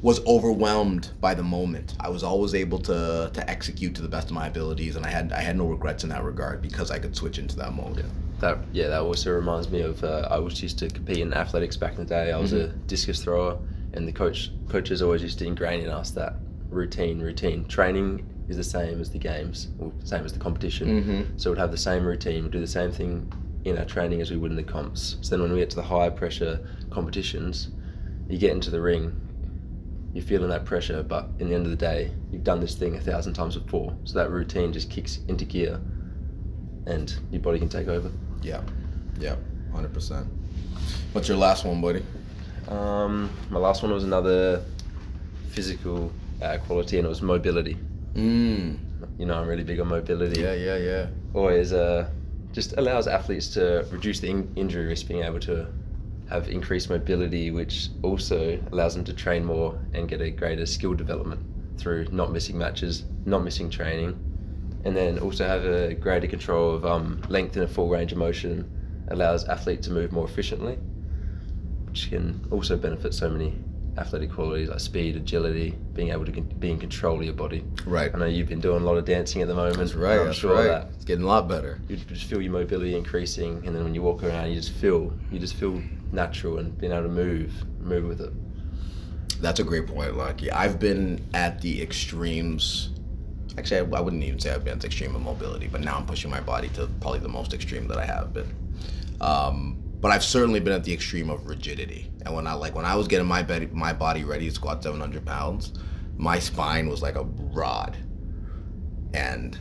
was 0.00 0.24
overwhelmed 0.26 1.10
by 1.20 1.34
the 1.34 1.42
moment. 1.42 1.96
I 1.98 2.08
was 2.08 2.22
always 2.22 2.54
able 2.54 2.78
to 2.80 3.30
to 3.32 3.50
execute 3.50 3.94
to 3.96 4.02
the 4.02 4.08
best 4.08 4.28
of 4.28 4.34
my 4.34 4.46
abilities, 4.46 4.96
and 4.96 5.04
I 5.04 5.10
had 5.10 5.32
I 5.32 5.40
had 5.40 5.56
no 5.56 5.66
regrets 5.66 6.04
in 6.04 6.10
that 6.10 6.24
regard 6.24 6.62
because 6.62 6.90
I 6.90 6.98
could 6.98 7.16
switch 7.16 7.38
into 7.38 7.56
that 7.56 7.74
mode. 7.74 8.04
That 8.40 8.58
yeah, 8.72 8.88
that 8.88 9.00
also 9.00 9.32
reminds 9.32 9.70
me 9.70 9.80
of 9.80 10.04
uh, 10.04 10.28
I 10.30 10.38
was 10.38 10.62
used 10.62 10.78
to 10.80 10.88
compete 10.88 11.18
in 11.18 11.34
athletics 11.34 11.76
back 11.76 11.92
in 11.92 11.98
the 11.98 12.04
day. 12.04 12.32
I 12.32 12.38
was 12.38 12.52
a 12.52 12.68
discus 12.68 13.22
thrower, 13.22 13.58
and 13.92 14.06
the 14.06 14.12
coach 14.12 14.52
coaches 14.68 15.02
always 15.02 15.22
used 15.22 15.38
to 15.40 15.46
ingrain 15.46 15.80
in 15.80 15.88
us 15.88 16.10
that 16.12 16.34
routine, 16.70 17.20
routine. 17.20 17.64
Training 17.66 18.24
is 18.48 18.56
the 18.56 18.64
same 18.64 19.00
as 19.00 19.10
the 19.10 19.18
games, 19.18 19.68
or 19.80 19.92
same 20.04 20.24
as 20.24 20.32
the 20.32 20.38
competition. 20.38 21.02
Mm-hmm. 21.02 21.38
So 21.38 21.50
we'd 21.50 21.58
have 21.58 21.72
the 21.72 21.76
same 21.76 22.04
routine, 22.04 22.44
we'd 22.44 22.52
do 22.52 22.60
the 22.60 22.66
same 22.66 22.92
thing 22.92 23.30
in 23.64 23.76
our 23.76 23.84
training 23.84 24.20
as 24.20 24.30
we 24.30 24.36
would 24.36 24.50
in 24.50 24.56
the 24.56 24.62
comps. 24.62 25.16
So 25.20 25.30
then 25.30 25.42
when 25.42 25.52
we 25.52 25.58
get 25.58 25.70
to 25.70 25.76
the 25.76 25.82
higher 25.82 26.10
pressure 26.10 26.66
competitions, 26.90 27.68
you 28.28 28.38
get 28.38 28.52
into 28.52 28.70
the 28.70 28.80
ring, 28.80 29.27
you're 30.14 30.24
feeling 30.24 30.48
that 30.50 30.64
pressure, 30.64 31.02
but 31.02 31.28
in 31.38 31.48
the 31.48 31.54
end 31.54 31.64
of 31.66 31.70
the 31.70 31.76
day, 31.76 32.10
you've 32.30 32.44
done 32.44 32.60
this 32.60 32.74
thing 32.74 32.96
a 32.96 33.00
thousand 33.00 33.34
times 33.34 33.56
before. 33.56 33.96
So 34.04 34.14
that 34.14 34.30
routine 34.30 34.72
just 34.72 34.90
kicks 34.90 35.20
into 35.28 35.44
gear 35.44 35.80
and 36.86 37.14
your 37.30 37.40
body 37.42 37.58
can 37.58 37.68
take 37.68 37.88
over. 37.88 38.10
Yeah. 38.42 38.62
Yeah. 39.18 39.36
Hundred 39.72 39.92
percent. 39.92 40.26
What's 41.12 41.28
your 41.28 41.36
last 41.36 41.64
one, 41.64 41.80
buddy? 41.80 42.02
Um, 42.68 43.30
my 43.50 43.58
last 43.58 43.82
one 43.82 43.92
was 43.92 44.04
another 44.04 44.62
physical 45.50 46.12
uh, 46.42 46.58
quality, 46.66 46.98
and 46.98 47.06
it 47.06 47.08
was 47.08 47.22
mobility. 47.22 47.76
Mm. 48.14 48.78
You 49.18 49.26
know, 49.26 49.34
I'm 49.34 49.46
really 49.46 49.64
big 49.64 49.80
on 49.80 49.88
mobility. 49.88 50.40
Yeah, 50.40 50.54
yeah, 50.54 50.76
yeah. 50.76 51.06
Always 51.34 51.72
uh, 51.72 52.08
just 52.52 52.74
allows 52.76 53.06
athletes 53.06 53.48
to 53.54 53.86
reduce 53.90 54.20
the 54.20 54.30
in- 54.30 54.52
injury 54.56 54.86
risk, 54.86 55.08
being 55.08 55.22
able 55.22 55.40
to 55.40 55.66
have 56.30 56.48
increased 56.48 56.90
mobility, 56.90 57.50
which 57.50 57.88
also 58.02 58.60
allows 58.72 58.94
them 58.94 59.04
to 59.04 59.12
train 59.12 59.44
more 59.44 59.78
and 59.94 60.08
get 60.08 60.20
a 60.20 60.30
greater 60.30 60.66
skill 60.66 60.94
development 60.94 61.40
through 61.78 62.06
not 62.10 62.32
missing 62.32 62.58
matches, 62.58 63.04
not 63.24 63.42
missing 63.42 63.70
training, 63.70 64.18
and 64.84 64.96
then 64.96 65.18
also 65.18 65.46
have 65.46 65.64
a 65.64 65.94
greater 65.94 66.26
control 66.26 66.74
of 66.74 66.84
um, 66.84 67.22
length 67.28 67.56
in 67.56 67.62
a 67.62 67.68
full 67.68 67.88
range 67.88 68.12
of 68.12 68.18
motion, 68.18 68.70
allows 69.08 69.44
athlete 69.48 69.82
to 69.82 69.90
move 69.90 70.12
more 70.12 70.26
efficiently, 70.26 70.74
which 71.86 72.10
can 72.10 72.46
also 72.50 72.76
benefit 72.76 73.14
so 73.14 73.28
many 73.30 73.54
athletic 73.98 74.32
qualities 74.32 74.68
like 74.68 74.80
speed, 74.80 75.16
agility, 75.16 75.74
being 75.94 76.10
able 76.10 76.24
to 76.24 76.32
con- 76.32 76.44
be 76.58 76.70
in 76.70 76.78
control 76.78 77.18
of 77.18 77.24
your 77.24 77.34
body. 77.34 77.64
Right. 77.86 78.10
I 78.14 78.18
know 78.18 78.26
you've 78.26 78.48
been 78.48 78.60
doing 78.60 78.82
a 78.82 78.84
lot 78.84 78.96
of 78.96 79.04
dancing 79.04 79.42
at 79.42 79.48
the 79.48 79.54
moment. 79.54 79.76
That's 79.76 79.94
right. 79.94 80.18
I'm 80.20 80.26
That's 80.26 80.38
sure 80.38 80.54
right. 80.54 80.64
that 80.64 80.90
It's 80.94 81.04
getting 81.04 81.24
a 81.24 81.28
lot 81.28 81.48
better. 81.48 81.80
you 81.88 81.96
just 81.96 82.24
feel 82.24 82.40
your 82.40 82.52
mobility 82.52 82.94
increasing, 82.96 83.62
and 83.66 83.74
then 83.74 83.84
when 83.84 83.94
you 83.94 84.02
walk 84.02 84.22
around, 84.22 84.48
you 84.50 84.54
just 84.54 84.72
feel 84.72 85.12
you 85.30 85.38
just 85.38 85.54
feel 85.54 85.82
natural 86.12 86.58
and 86.58 86.76
being 86.78 86.92
able 86.92 87.02
to 87.02 87.08
move, 87.08 87.52
move 87.80 88.04
with 88.06 88.20
it. 88.20 88.32
That's 89.42 89.60
a 89.60 89.64
great 89.64 89.86
point, 89.86 90.16
Lucky. 90.16 90.50
I've 90.50 90.78
been 90.80 91.24
at 91.34 91.60
the 91.60 91.80
extremes. 91.82 92.90
Actually, 93.56 93.80
I, 93.92 93.98
I 93.98 94.00
wouldn't 94.00 94.22
even 94.22 94.38
say 94.38 94.52
I've 94.52 94.64
been 94.64 94.74
at 94.74 94.80
the 94.80 94.86
extreme 94.86 95.14
of 95.14 95.22
mobility, 95.22 95.68
but 95.68 95.80
now 95.80 95.96
I'm 95.96 96.06
pushing 96.06 96.30
my 96.30 96.40
body 96.40 96.68
to 96.70 96.86
probably 97.00 97.20
the 97.20 97.28
most 97.28 97.52
extreme 97.54 97.88
that 97.88 97.98
I 97.98 98.04
have 98.06 98.32
been. 98.32 98.54
Um, 99.20 99.82
but 100.00 100.10
I've 100.10 100.24
certainly 100.24 100.60
been 100.60 100.72
at 100.72 100.84
the 100.84 100.92
extreme 100.92 101.28
of 101.30 101.46
rigidity. 101.46 102.10
And 102.24 102.34
when 102.34 102.46
I 102.46 102.52
like 102.54 102.74
when 102.74 102.84
I 102.84 102.94
was 102.94 103.08
getting 103.08 103.26
my 103.26 103.42
body 103.42 103.66
my 103.72 103.92
body 103.92 104.24
ready 104.24 104.48
to 104.48 104.54
squat 104.54 104.82
700 104.82 105.24
pounds, 105.24 105.72
my 106.16 106.38
spine 106.38 106.88
was 106.88 107.02
like 107.02 107.14
a 107.16 107.24
rod, 107.24 107.96
and 109.14 109.58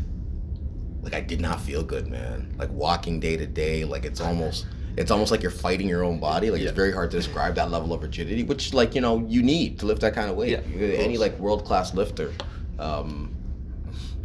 like 1.01 1.13
I 1.13 1.22
did 1.22 1.41
not 1.41 1.62
feel 1.62 1.84
good, 1.84 2.08
man. 2.08 2.53
Like 2.58 2.70
walking 2.72 3.20
day 3.20 3.38
to 3.38 3.46
day, 3.48 3.86
like 3.86 4.06
it's 4.06 4.20
almost 4.22 4.65
it's 4.98 5.12
almost 5.12 5.32
like 5.32 5.41
you're 5.41 5.51
fighting 5.51 5.88
your 5.88 6.03
own 6.03 6.20
body. 6.20 6.50
Like 6.50 6.62
Yeah. 6.62 6.70
it's 6.70 6.75
very 6.75 6.91
hard 6.91 7.12
to 7.12 7.17
describe 7.17 7.56
that 7.56 7.72
level 7.72 7.94
of 7.94 8.01
rigidity, 8.01 8.44
which 8.44 8.74
like 8.74 8.96
you 8.96 9.01
know 9.01 9.25
you 9.27 9.41
need 9.44 9.79
to 9.79 9.86
lift 9.86 10.01
that 10.01 10.13
kind 10.13 10.29
of 10.29 10.36
weight. 10.36 10.50
Yeah, 10.51 10.88
Any 10.98 11.17
like 11.17 11.38
world 11.39 11.65
class 11.65 11.94
lifter, 11.94 12.34
um, 12.79 13.34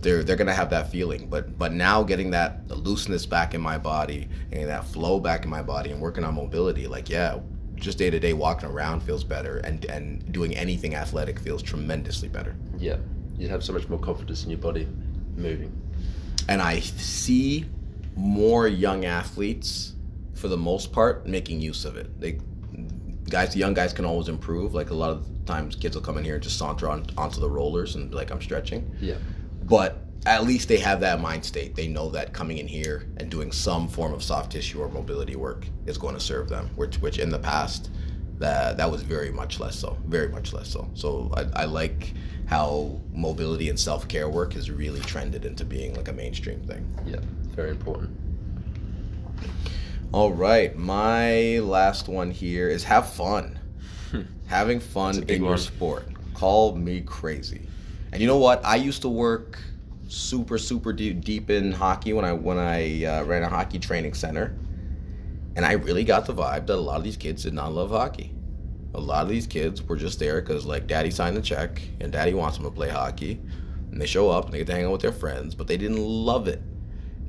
they're 0.02 0.22
they're 0.22 0.36
gonna 0.36 0.52
have 0.54 0.70
that 0.70 0.90
feeling. 0.90 1.28
But 1.28 1.58
but 1.58 1.72
now 1.72 2.02
getting 2.02 2.30
that 2.32 2.68
looseness 2.68 3.24
back 3.26 3.54
in 3.54 3.60
my 3.60 3.78
body 3.78 4.28
and 4.52 4.68
that 4.68 4.84
flow 4.84 5.18
back 5.20 5.44
in 5.44 5.50
my 5.50 5.62
body 5.62 5.90
and 5.90 6.00
working 6.00 6.24
on 6.24 6.34
mobility, 6.34 6.86
like 6.86 7.08
yeah, 7.08 7.38
just 7.76 7.98
day 7.98 8.10
to 8.10 8.20
day 8.20 8.32
walking 8.32 8.68
around 8.68 9.00
feels 9.02 9.24
better, 9.24 9.58
and 9.58 9.84
and 9.86 10.30
doing 10.32 10.54
anything 10.56 10.94
athletic 10.94 11.38
feels 11.38 11.62
tremendously 11.62 12.28
better. 12.28 12.54
Yeah, 12.78 12.96
you 13.38 13.48
have 13.48 13.64
so 13.64 13.72
much 13.72 13.88
more 13.88 13.98
confidence 13.98 14.44
in 14.44 14.50
your 14.50 14.58
body 14.58 14.86
moving. 15.36 15.72
and 16.48 16.60
I 16.60 16.80
see 16.80 17.64
more 18.14 18.68
young 18.68 19.04
athletes, 19.06 19.94
for 20.34 20.48
the 20.48 20.56
most 20.56 20.92
part, 20.92 21.26
making 21.26 21.60
use 21.60 21.84
of 21.86 21.96
it. 21.96 22.20
They 22.20 22.38
guys, 23.30 23.52
the 23.54 23.58
young 23.60 23.72
guys 23.74 23.92
can 23.92 24.04
always 24.04 24.28
improve. 24.28 24.74
Like 24.74 24.90
a 24.90 24.94
lot 24.94 25.10
of 25.10 25.26
times, 25.46 25.76
kids 25.76 25.94
will 25.96 26.02
come 26.02 26.18
in 26.18 26.24
here 26.24 26.34
and 26.34 26.42
just 26.42 26.58
saunter 26.58 26.88
on 26.90 27.06
onto 27.16 27.40
the 27.40 27.48
rollers 27.48 27.94
and 27.94 28.10
be 28.10 28.16
like, 28.16 28.30
"I'm 28.30 28.42
stretching," 28.42 28.90
Yeah, 29.00 29.14
but 29.72 30.04
at 30.26 30.44
least 30.44 30.68
they 30.68 30.76
have 30.76 31.00
that 31.00 31.18
mind 31.18 31.42
state. 31.42 31.74
They 31.74 31.88
know 31.88 32.10
that 32.10 32.34
coming 32.34 32.58
in 32.58 32.68
here 32.68 33.06
and 33.16 33.30
doing 33.30 33.50
some 33.50 33.88
form 33.88 34.12
of 34.12 34.22
soft 34.22 34.52
tissue 34.52 34.82
or 34.82 34.88
mobility 34.90 35.34
work 35.34 35.66
is 35.86 35.96
going 35.96 36.12
to 36.14 36.20
serve 36.20 36.50
them. 36.50 36.68
Which, 36.76 36.96
which 36.96 37.18
in 37.18 37.30
the 37.30 37.38
past, 37.38 37.88
that 38.36 38.76
that 38.76 38.90
was 38.90 39.00
very 39.00 39.32
much 39.32 39.60
less 39.60 39.78
so. 39.78 39.96
Very 40.04 40.28
much 40.28 40.52
less 40.52 40.68
so. 40.68 40.90
So 40.92 41.32
I, 41.34 41.62
I 41.62 41.64
like 41.64 42.12
how 42.44 43.00
mobility 43.14 43.70
and 43.70 43.80
self 43.80 44.06
care 44.08 44.28
work 44.28 44.52
has 44.52 44.70
really 44.70 45.00
trended 45.00 45.46
into 45.46 45.64
being 45.64 45.94
like 45.94 46.08
a 46.08 46.12
mainstream 46.12 46.60
thing. 46.64 46.86
yeah, 47.06 47.20
very 47.56 47.70
important. 47.70 48.10
All 50.12 50.34
right, 50.34 50.76
my 50.76 51.60
last 51.60 52.08
one 52.08 52.30
here 52.30 52.68
is 52.68 52.84
have 52.84 53.10
fun. 53.10 53.58
Having 54.48 54.80
fun 54.80 55.14
That's 55.14 55.24
a 55.24 55.26
big 55.26 55.36
in 55.38 55.44
your 55.44 55.56
sport. 55.56 56.08
Call 56.34 56.76
me 56.76 57.00
crazy. 57.00 57.70
And 58.12 58.20
you 58.20 58.26
know 58.26 58.36
what? 58.36 58.64
I 58.64 58.76
used 58.76 59.02
to 59.02 59.08
work 59.08 59.58
super 60.12 60.58
super 60.58 60.92
deep, 60.92 61.24
deep 61.24 61.48
in 61.48 61.72
hockey 61.72 62.12
when 62.12 62.24
I 62.24 62.32
when 62.34 62.58
I 62.58 63.04
uh, 63.04 63.24
ran 63.24 63.42
a 63.42 63.48
hockey 63.48 63.78
training 63.78 64.14
center, 64.14 64.56
and 65.56 65.64
I 65.64 65.72
really 65.72 66.04
got 66.04 66.26
the 66.26 66.34
vibe 66.34 66.66
that 66.66 66.76
a 66.76 66.76
lot 66.76 66.98
of 66.98 67.04
these 67.04 67.16
kids 67.16 67.44
did 67.44 67.54
not 67.54 67.72
love 67.72 67.90
hockey. 67.90 68.34
A 68.94 69.00
lot 69.00 69.22
of 69.22 69.30
these 69.30 69.46
kids 69.46 69.82
were 69.82 69.96
just 69.96 70.18
there 70.18 70.42
because 70.42 70.66
like 70.66 70.86
daddy 70.86 71.10
signed 71.10 71.36
the 71.36 71.42
check 71.42 71.80
and 72.00 72.12
daddy 72.12 72.34
wants 72.34 72.58
them 72.58 72.66
to 72.66 72.70
play 72.70 72.90
hockey, 72.90 73.40
and 73.90 74.00
they 74.00 74.06
show 74.06 74.28
up 74.28 74.44
and 74.44 74.54
they 74.54 74.58
get 74.58 74.66
to 74.66 74.74
hang 74.74 74.84
out 74.84 74.92
with 74.92 75.00
their 75.00 75.12
friends, 75.12 75.54
but 75.54 75.66
they 75.66 75.78
didn't 75.78 76.04
love 76.04 76.46
it. 76.46 76.60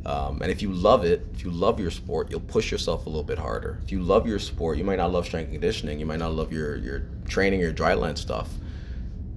Um, 0.06 0.42
and 0.42 0.52
if 0.52 0.62
you 0.62 0.74
love 0.74 1.06
it, 1.06 1.26
if 1.34 1.46
you 1.46 1.52
love 1.52 1.80
your 1.80 1.92
sport, 1.92 2.30
you'll 2.30 2.42
push 2.42 2.70
yourself 2.70 3.06
a 3.06 3.10
little 3.10 3.24
bit 3.24 3.40
harder. 3.40 3.80
If 3.86 3.94
you 3.94 4.02
love 4.02 4.28
your 4.28 4.40
sport, 4.40 4.78
you 4.78 4.84
might 4.84 4.98
not 4.98 5.14
love 5.14 5.26
strength 5.26 5.46
and 5.46 5.54
conditioning, 5.54 5.98
you 5.98 6.06
might 6.06 6.20
not 6.20 6.34
love 6.34 6.52
your 6.52 6.76
your 6.76 7.04
training, 7.26 7.62
your 7.62 7.72
dry 7.72 7.94
land 7.94 8.18
stuff, 8.18 8.50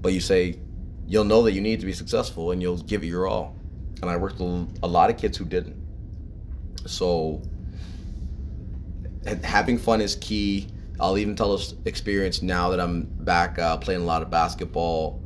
but 0.02 0.12
you 0.12 0.18
say 0.18 0.58
you'll 1.06 1.25
know 1.25 1.42
that 1.42 1.52
you 1.52 1.60
need 1.60 1.80
to 1.80 1.86
be 1.86 1.92
successful 1.92 2.50
and 2.50 2.60
you'll 2.60 2.78
give 2.78 3.02
it 3.02 3.06
your 3.06 3.26
all. 3.26 3.54
And 4.02 4.10
I 4.10 4.16
worked 4.16 4.38
with 4.40 4.78
a 4.82 4.86
lot 4.86 5.10
of 5.10 5.16
kids 5.16 5.38
who 5.38 5.44
didn't. 5.44 5.76
So 6.86 7.42
having 9.42 9.78
fun 9.78 10.00
is 10.00 10.16
key. 10.16 10.68
I'll 10.98 11.18
even 11.18 11.36
tell 11.36 11.56
this 11.56 11.75
experience 11.84 12.42
now 12.42 12.70
that 12.70 12.80
I'm 12.80 13.02
back 13.02 13.58
uh, 13.58 13.76
playing 13.76 14.02
a 14.02 14.04
lot 14.04 14.22
of 14.22 14.30
basketball. 14.30 15.20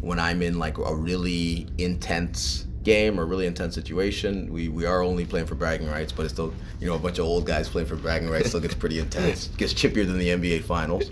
When 0.00 0.18
I'm 0.18 0.42
in 0.42 0.58
like 0.58 0.78
a 0.78 0.94
really 0.94 1.66
intense 1.78 2.66
game 2.82 3.20
or 3.20 3.26
really 3.26 3.46
intense 3.46 3.74
situation, 3.74 4.50
we, 4.52 4.68
we 4.68 4.86
are 4.86 5.02
only 5.02 5.26
playing 5.26 5.46
for 5.46 5.54
bragging 5.54 5.88
rights, 5.88 6.12
but 6.12 6.24
it's 6.24 6.32
still 6.32 6.54
you 6.80 6.86
know 6.86 6.94
a 6.94 6.98
bunch 6.98 7.18
of 7.18 7.26
old 7.26 7.44
guys 7.46 7.68
playing 7.68 7.88
for 7.88 7.96
bragging 7.96 8.30
rights 8.30 8.48
still 8.48 8.60
gets 8.60 8.74
pretty 8.74 8.98
intense. 8.98 9.48
Gets 9.48 9.74
chippier 9.74 10.06
than 10.06 10.18
the 10.18 10.28
NBA 10.28 10.62
finals. 10.64 11.10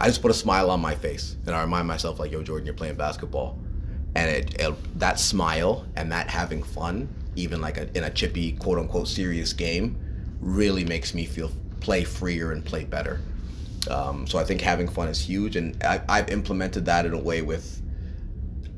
I 0.00 0.08
just 0.08 0.20
put 0.22 0.30
a 0.30 0.34
smile 0.34 0.70
on 0.70 0.80
my 0.80 0.94
face 0.94 1.36
and 1.46 1.54
I 1.54 1.62
remind 1.62 1.88
myself 1.88 2.18
like, 2.18 2.30
yo, 2.30 2.42
Jordan, 2.42 2.66
you're 2.66 2.74
playing 2.74 2.96
basketball, 2.96 3.58
and 4.14 4.30
it, 4.30 4.60
it 4.60 4.98
that 4.98 5.18
smile 5.18 5.86
and 5.96 6.10
that 6.12 6.28
having 6.28 6.62
fun, 6.62 7.08
even 7.34 7.60
like 7.60 7.78
a, 7.78 7.96
in 7.96 8.04
a 8.04 8.10
chippy 8.10 8.52
quote 8.52 8.78
unquote 8.78 9.08
serious 9.08 9.52
game, 9.52 9.98
really 10.40 10.84
makes 10.84 11.14
me 11.14 11.24
feel 11.24 11.50
play 11.80 12.04
freer 12.04 12.52
and 12.52 12.64
play 12.64 12.84
better. 12.84 13.20
Um, 13.90 14.26
so 14.26 14.38
I 14.38 14.44
think 14.44 14.60
having 14.60 14.88
fun 14.88 15.08
is 15.08 15.20
huge, 15.20 15.56
and 15.56 15.82
I, 15.84 16.00
I've 16.08 16.28
implemented 16.30 16.84
that 16.86 17.06
in 17.06 17.14
a 17.14 17.18
way 17.18 17.42
with 17.42 17.80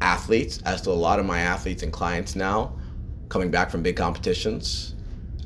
athletes, 0.00 0.60
as 0.64 0.82
to 0.82 0.90
a 0.90 0.92
lot 0.92 1.18
of 1.18 1.26
my 1.26 1.40
athletes 1.40 1.82
and 1.82 1.92
clients 1.92 2.36
now, 2.36 2.78
coming 3.28 3.50
back 3.50 3.70
from 3.70 3.82
big 3.82 3.96
competitions, 3.96 4.94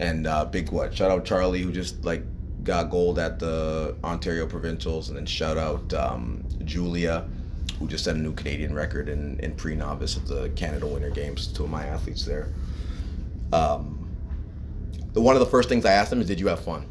and 0.00 0.26
uh, 0.26 0.44
big 0.44 0.70
what? 0.70 0.94
Shout 0.94 1.10
out 1.10 1.24
Charlie 1.24 1.62
who 1.62 1.70
just 1.72 2.04
like 2.04 2.24
got 2.64 2.90
gold 2.90 3.18
at 3.18 3.38
the 3.38 3.96
Ontario 4.04 4.46
Provincials, 4.46 5.08
and 5.08 5.16
then 5.16 5.26
shout 5.26 5.58
out 5.58 5.92
um, 5.94 6.44
Julia 6.64 7.28
who 7.78 7.88
just 7.88 8.04
set 8.04 8.14
a 8.14 8.18
new 8.18 8.32
Canadian 8.32 8.72
record 8.74 9.08
in, 9.08 9.40
in 9.40 9.54
pre-novice 9.54 10.16
at 10.16 10.24
the 10.26 10.48
Canada 10.50 10.86
Winter 10.86 11.10
Games. 11.10 11.48
Two 11.48 11.64
of 11.64 11.70
my 11.70 11.84
athletes 11.84 12.24
there. 12.24 12.52
Um, 13.52 14.08
the 15.12 15.20
one 15.20 15.34
of 15.34 15.40
the 15.40 15.46
first 15.46 15.68
things 15.68 15.84
I 15.84 15.92
asked 15.92 16.10
them 16.10 16.20
is, 16.20 16.28
"Did 16.28 16.38
you 16.38 16.46
have 16.46 16.60
fun?" 16.60 16.86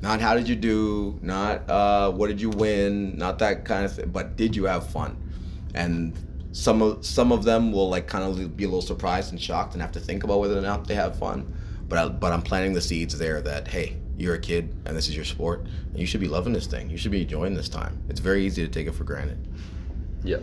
Not 0.00 0.20
how 0.20 0.34
did 0.34 0.48
you 0.48 0.56
do, 0.56 1.18
not 1.22 1.68
uh, 1.68 2.10
what 2.10 2.28
did 2.28 2.40
you 2.40 2.50
win, 2.50 3.18
not 3.18 3.38
that 3.40 3.64
kind 3.64 3.84
of 3.84 3.94
thing, 3.94 4.08
but 4.08 4.36
did 4.36 4.56
you 4.56 4.64
have 4.64 4.88
fun? 4.88 5.16
And 5.74 6.16
some 6.52 6.82
of 6.82 7.04
some 7.04 7.30
of 7.30 7.44
them 7.44 7.72
will 7.72 7.90
like 7.90 8.06
kind 8.06 8.24
of 8.24 8.56
be 8.56 8.64
a 8.64 8.66
little 8.66 8.80
surprised 8.80 9.32
and 9.32 9.40
shocked 9.40 9.74
and 9.74 9.82
have 9.82 9.92
to 9.92 10.00
think 10.00 10.24
about 10.24 10.40
whether 10.40 10.56
or 10.56 10.62
not 10.62 10.86
they 10.86 10.94
have 10.94 11.18
fun. 11.18 11.52
But 11.88 11.98
I, 11.98 12.08
but 12.08 12.32
I'm 12.32 12.42
planting 12.42 12.72
the 12.72 12.80
seeds 12.80 13.18
there 13.18 13.40
that 13.42 13.68
hey, 13.68 13.96
you're 14.18 14.34
a 14.34 14.40
kid 14.40 14.74
and 14.84 14.96
this 14.96 15.08
is 15.08 15.16
your 15.16 15.24
sport, 15.24 15.60
and 15.60 15.98
you 15.98 16.06
should 16.06 16.20
be 16.20 16.28
loving 16.28 16.52
this 16.52 16.66
thing. 16.66 16.90
You 16.90 16.98
should 16.98 17.12
be 17.12 17.22
enjoying 17.22 17.54
this 17.54 17.68
time. 17.68 18.02
It's 18.10 18.20
very 18.20 18.44
easy 18.44 18.62
to 18.66 18.68
take 18.70 18.86
it 18.86 18.94
for 18.94 19.04
granted. 19.04 19.38
Yeah, 20.24 20.38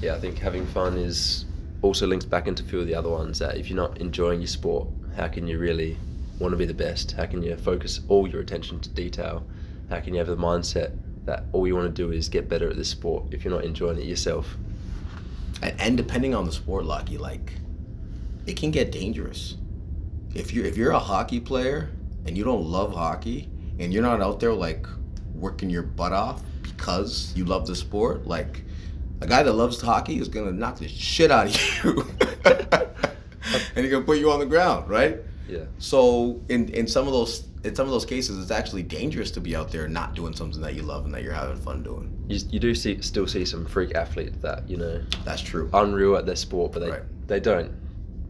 yeah. 0.00 0.14
I 0.14 0.18
think 0.18 0.38
having 0.38 0.66
fun 0.66 0.96
is 0.96 1.44
also 1.82 2.06
links 2.06 2.24
back 2.24 2.48
into 2.48 2.64
a 2.64 2.66
few 2.66 2.80
of 2.80 2.86
the 2.86 2.94
other 2.94 3.10
ones. 3.10 3.38
That 3.38 3.56
if 3.56 3.68
you're 3.70 3.76
not 3.76 3.98
enjoying 3.98 4.40
your 4.40 4.48
sport, 4.48 4.88
how 5.16 5.28
can 5.28 5.46
you 5.46 5.58
really 5.58 5.96
want 6.38 6.52
to 6.52 6.56
be 6.56 6.64
the 6.64 6.74
best? 6.74 7.12
How 7.12 7.26
can 7.26 7.42
you 7.42 7.54
focus 7.56 8.00
all 8.08 8.26
your 8.26 8.40
attention 8.40 8.80
to 8.80 8.88
detail? 8.88 9.44
How 9.90 10.00
can 10.00 10.14
you 10.14 10.18
have 10.18 10.28
the 10.28 10.36
mindset 10.36 10.96
that 11.26 11.44
all 11.52 11.66
you 11.66 11.76
want 11.76 11.94
to 11.94 12.02
do 12.02 12.12
is 12.12 12.28
get 12.30 12.48
better 12.48 12.70
at 12.70 12.76
this 12.76 12.88
sport 12.88 13.24
if 13.30 13.44
you're 13.44 13.52
not 13.54 13.64
enjoying 13.64 13.98
it 13.98 14.04
yourself? 14.06 14.56
And, 15.62 15.78
and 15.78 15.96
depending 15.98 16.34
on 16.34 16.46
the 16.46 16.52
sport, 16.52 16.86
Lucky, 16.86 17.18
like 17.18 17.52
it 18.46 18.56
can 18.56 18.70
get 18.70 18.90
dangerous. 18.90 19.56
if 20.34 20.52
you're 20.54 20.64
if 20.64 20.76
you're 20.76 20.92
a 20.92 20.98
hockey 20.98 21.40
player 21.40 21.90
and 22.26 22.36
you 22.36 22.44
don't 22.44 22.64
love 22.64 22.92
hockey 22.92 23.48
and 23.78 23.92
you're 23.92 24.02
not 24.02 24.20
out 24.20 24.40
there 24.40 24.52
like 24.52 24.86
working 25.34 25.70
your 25.70 25.82
butt 25.82 26.12
off 26.12 26.42
because 26.62 27.32
you 27.36 27.44
love 27.44 27.66
the 27.66 27.74
sport, 27.74 28.26
like 28.26 28.62
a 29.22 29.26
guy 29.26 29.42
that 29.42 29.52
loves 29.52 29.80
hockey 29.80 30.18
is 30.18 30.28
gonna 30.28 30.52
knock 30.52 30.78
the 30.78 30.88
shit 30.88 31.30
out 31.30 31.46
of 31.46 31.84
you, 31.84 32.06
and 32.44 33.84
he's 33.84 33.90
gonna 33.90 34.04
put 34.04 34.18
you 34.18 34.30
on 34.30 34.38
the 34.40 34.46
ground, 34.46 34.88
right? 34.88 35.18
Yeah. 35.48 35.64
So 35.78 36.40
in 36.48 36.68
in 36.68 36.86
some 36.86 37.06
of 37.06 37.12
those 37.12 37.48
in 37.64 37.74
some 37.74 37.86
of 37.86 37.90
those 37.92 38.06
cases, 38.06 38.38
it's 38.40 38.50
actually 38.50 38.82
dangerous 38.82 39.30
to 39.32 39.40
be 39.40 39.54
out 39.56 39.70
there 39.70 39.86
not 39.88 40.14
doing 40.14 40.34
something 40.34 40.60
that 40.62 40.74
you 40.74 40.82
love 40.82 41.04
and 41.04 41.12
that 41.14 41.22
you're 41.22 41.32
having 41.34 41.56
fun 41.58 41.82
doing. 41.82 42.24
You, 42.28 42.38
you 42.50 42.58
do 42.60 42.74
see 42.74 43.00
still 43.02 43.26
see 43.26 43.44
some 43.44 43.66
freak 43.66 43.94
athletes 43.94 44.36
that 44.42 44.68
you 44.68 44.76
know 44.76 45.02
That's 45.24 45.42
true. 45.42 45.68
unreal 45.74 46.16
at 46.16 46.24
their 46.26 46.36
sport, 46.36 46.72
but 46.72 46.80
they 46.80 46.90
Right. 46.90 47.02
they 47.26 47.40
don't 47.40 47.72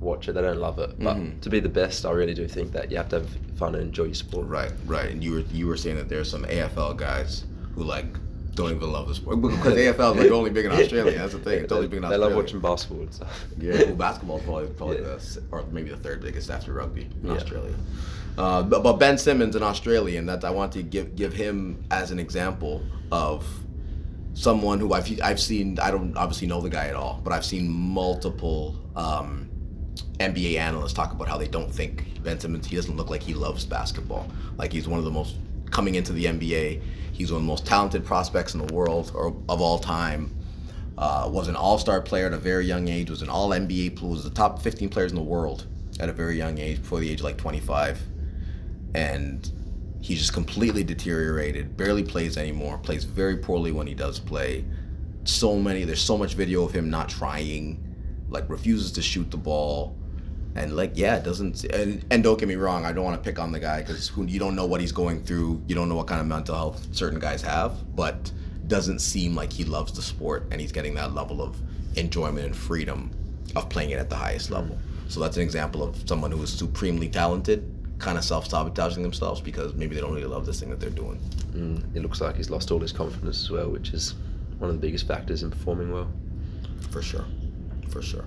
watch 0.01 0.29
it. 0.29 0.33
They 0.33 0.43
don't 0.43 0.59
love 0.61 0.79
it. 0.79 0.99
But 0.99 1.17
Mhm. 1.17 1.41
to 1.43 1.51
be 1.51 1.61
the 1.61 1.69
best, 1.69 2.05
I 2.07 2.11
really 2.13 2.35
do 2.35 2.49
think 2.49 2.73
that 2.73 2.91
you 2.91 2.97
have 2.97 3.09
to 3.11 3.21
have 3.21 3.29
fun 3.57 3.75
and 3.75 3.85
enjoy 3.85 4.05
your 4.05 4.15
sport. 4.15 4.47
Right, 4.49 4.73
right. 4.87 5.11
And 5.11 5.23
you 5.23 5.33
were 5.33 5.45
you 5.53 5.67
were 5.67 5.77
saying 5.77 5.97
that 5.97 6.09
there's 6.09 6.31
some 6.31 6.45
AFL 6.45 6.95
guys 6.95 7.45
who 7.75 7.85
like 7.85 8.07
don't 8.55 8.73
even 8.75 8.91
love 8.91 9.07
the 9.09 9.15
sport 9.15 9.41
because 9.41 9.75
AFL 9.77 10.13
is 10.17 10.23
like 10.23 10.31
only 10.33 10.51
big 10.51 10.65
in 10.67 10.73
Australia. 10.73 11.17
That's 11.19 11.33
the 11.35 11.39
thing. 11.39 11.63
It's 11.65 11.73
only 11.73 11.87
big 11.87 11.99
in 11.99 12.05
Australia. 12.05 12.19
they 12.19 12.35
Australia. 12.35 12.37
love 12.37 12.45
watching 12.45 12.61
basketball 12.61 13.03
and 13.03 13.15
stuff. 13.15 13.45
Yeah, 13.59 13.83
well, 13.87 13.95
basketball's 13.95 14.43
probably 14.43 14.67
probably 14.69 14.97
Yeah. 14.97 15.17
the 15.17 15.43
or 15.53 15.65
maybe 15.71 15.91
the 15.91 15.97
third 15.97 16.21
biggest 16.23 16.51
after 16.51 16.73
rugby 16.73 17.03
in 17.23 17.29
Yeah. 17.29 17.35
Australia. 17.37 17.75
Uh, 18.39 18.63
but, 18.63 18.83
but 18.83 18.95
Ben 18.95 19.19
Simmons, 19.19 19.55
an 19.55 19.63
Australian, 19.63 20.25
that 20.27 20.45
I 20.45 20.51
want 20.51 20.73
to 20.73 20.83
give 20.83 21.15
give 21.15 21.35
him 21.35 21.85
as 21.91 22.11
an 22.11 22.19
example 22.19 22.81
of 23.13 23.45
someone 24.35 24.79
who 24.81 24.93
I've 24.95 25.21
I've 25.23 25.41
seen. 25.41 25.79
I 25.79 25.91
don't 25.91 26.17
obviously 26.17 26.47
know 26.47 26.61
the 26.63 26.71
guy 26.71 26.87
at 26.87 26.95
all, 26.97 27.21
but 27.23 27.33
I've 27.35 27.45
seen 27.45 27.69
multiple 27.69 28.77
um, 28.97 29.50
NBA 30.21 30.57
analysts 30.57 30.93
talk 30.93 31.13
about 31.13 31.29
how 31.29 31.39
they 31.39 31.49
don't 31.49 31.73
think 31.73 32.23
Ben 32.23 32.39
Simmons. 32.39 32.67
He 32.67 32.77
doesn't 32.77 32.97
look 32.97 33.11
like 33.11 33.23
he 33.23 33.35
loves 33.35 33.65
basketball. 33.65 34.31
Like 34.57 34.73
he's 34.73 34.87
one 34.87 34.99
of 34.99 35.05
the 35.05 35.11
most 35.11 35.37
coming 35.71 35.95
into 35.95 36.13
the 36.13 36.27
NBA. 36.27 36.83
He's 37.13 37.33
one 37.33 37.41
of 37.41 37.43
the 37.43 37.49
most 37.49 37.67
talented 37.67 38.05
prospects 38.05 38.55
in 38.55 38.65
the 38.65 38.73
world 38.73 39.13
or 39.15 39.29
of 39.49 39.61
all 39.61 39.79
time 39.79 40.37
uh, 40.99 41.29
was 41.33 41.49
an 41.49 41.57
all-star 41.57 42.03
player 42.03 42.27
at 42.27 42.35
a 42.35 42.39
very 42.39 42.67
young 42.67 42.89
age, 42.89 43.09
was 43.09 43.23
an 43.23 43.31
all 43.31 43.49
NBA 43.49 44.01
was 44.03 44.23
the 44.23 44.31
top 44.31 44.61
15 44.61 44.91
players 44.91 45.13
in 45.13 45.17
the 45.17 45.23
world 45.23 45.67
at 45.99 46.11
a 46.11 46.13
very 46.13 46.37
young 46.37 46.59
age, 46.59 46.83
before 46.83 47.01
the 47.01 47.11
age 47.11 47.21
of 47.21 47.25
like 47.25 47.39
25. 47.39 48.01
And 48.95 49.51
he 50.03 50.15
just 50.15 50.35
completely 50.35 50.85
deteriorated, 50.85 51.77
barely 51.77 52.03
plays 52.03 52.37
anymore, 52.37 52.79
plays 52.79 53.05
very 53.05 53.39
poorly 53.39 53.73
when 53.73 53.87
he 53.87 53.95
does 53.95 54.19
play. 54.19 54.65
So 55.25 55.57
many, 55.57 55.85
there's 55.85 56.03
so 56.03 56.19
much 56.19 56.35
video 56.35 56.65
of 56.65 56.73
him 56.73 56.91
not 56.91 57.09
trying, 57.09 57.83
like 58.29 58.49
refuses 58.49 58.93
to 58.93 59.03
shoot 59.03 59.31
the 59.31 59.37
ball. 59.37 59.97
And 60.57 60.75
like, 60.75 60.93
yeah, 60.95 61.17
it 61.17 61.25
doesn't. 61.25 61.65
And, 61.65 62.05
and 62.11 62.23
don't 62.23 62.39
get 62.39 62.49
me 62.49 62.57
wrong, 62.57 62.85
I 62.85 62.93
don't 62.93 63.05
want 63.05 63.23
to 63.23 63.29
pick 63.29 63.39
on 63.39 63.53
the 63.53 63.61
guy 63.61 63.83
because 63.83 64.11
you 64.17 64.39
don't 64.39 64.57
know 64.57 64.67
what 64.67 64.81
he's 64.81 64.93
going 64.93 65.23
through. 65.23 65.63
You 65.69 65.75
don't 65.75 65.89
know 65.89 65.95
what 65.95 66.07
kind 66.07 66.21
of 66.21 66.27
mental 66.27 66.55
health 66.55 66.89
certain 66.93 67.21
guys 67.21 67.43
have. 67.43 67.95
But 67.95 68.33
doesn't 68.71 69.01
seem 69.01 69.35
like 69.35 69.53
he 69.53 69.65
loves 69.65 69.93
the 69.93 70.01
sport 70.01 70.47
and 70.51 70.61
he's 70.61 70.73
getting 70.73 70.95
that 70.95 71.13
level 71.13 71.43
of 71.43 71.57
enjoyment 71.97 72.47
and 72.47 72.57
freedom 72.57 73.11
of 73.57 73.69
playing 73.69 73.91
it 73.91 73.99
at 73.99 74.09
the 74.09 74.17
highest 74.17 74.51
level. 74.51 74.79
So 75.09 75.19
that's 75.19 75.37
an 75.37 75.43
example 75.43 75.83
of 75.83 76.09
someone 76.09 76.31
who 76.31 76.41
is 76.43 76.53
supremely 76.53 77.09
talented, 77.09 77.69
kind 77.99 78.17
of 78.17 78.23
self-sabotaging 78.23 79.03
themselves 79.03 79.41
because 79.41 79.75
maybe 79.75 79.97
they 79.97 80.01
don't 80.01 80.15
really 80.15 80.29
love 80.29 80.47
this 80.47 80.61
thing 80.61 80.71
that 80.71 80.79
they're 80.79 80.89
doing. 80.89 81.21
Mm, 81.53 81.97
it 81.97 82.03
looks 82.03 82.21
like 82.21 82.37
he's 82.37 82.49
lost 82.49 82.71
all 82.71 82.79
his 82.79 82.93
confidence 82.93 83.43
as 83.43 83.51
well, 83.51 83.69
which 83.69 83.91
is 83.91 84.15
one 84.59 84.71
of 84.71 84.77
the 84.77 84.81
biggest 84.81 85.07
factors 85.07 85.43
in 85.43 85.51
performing 85.51 85.93
well. 85.93 86.09
For 86.91 87.03
sure. 87.03 87.25
For 87.91 88.03
sure. 88.03 88.25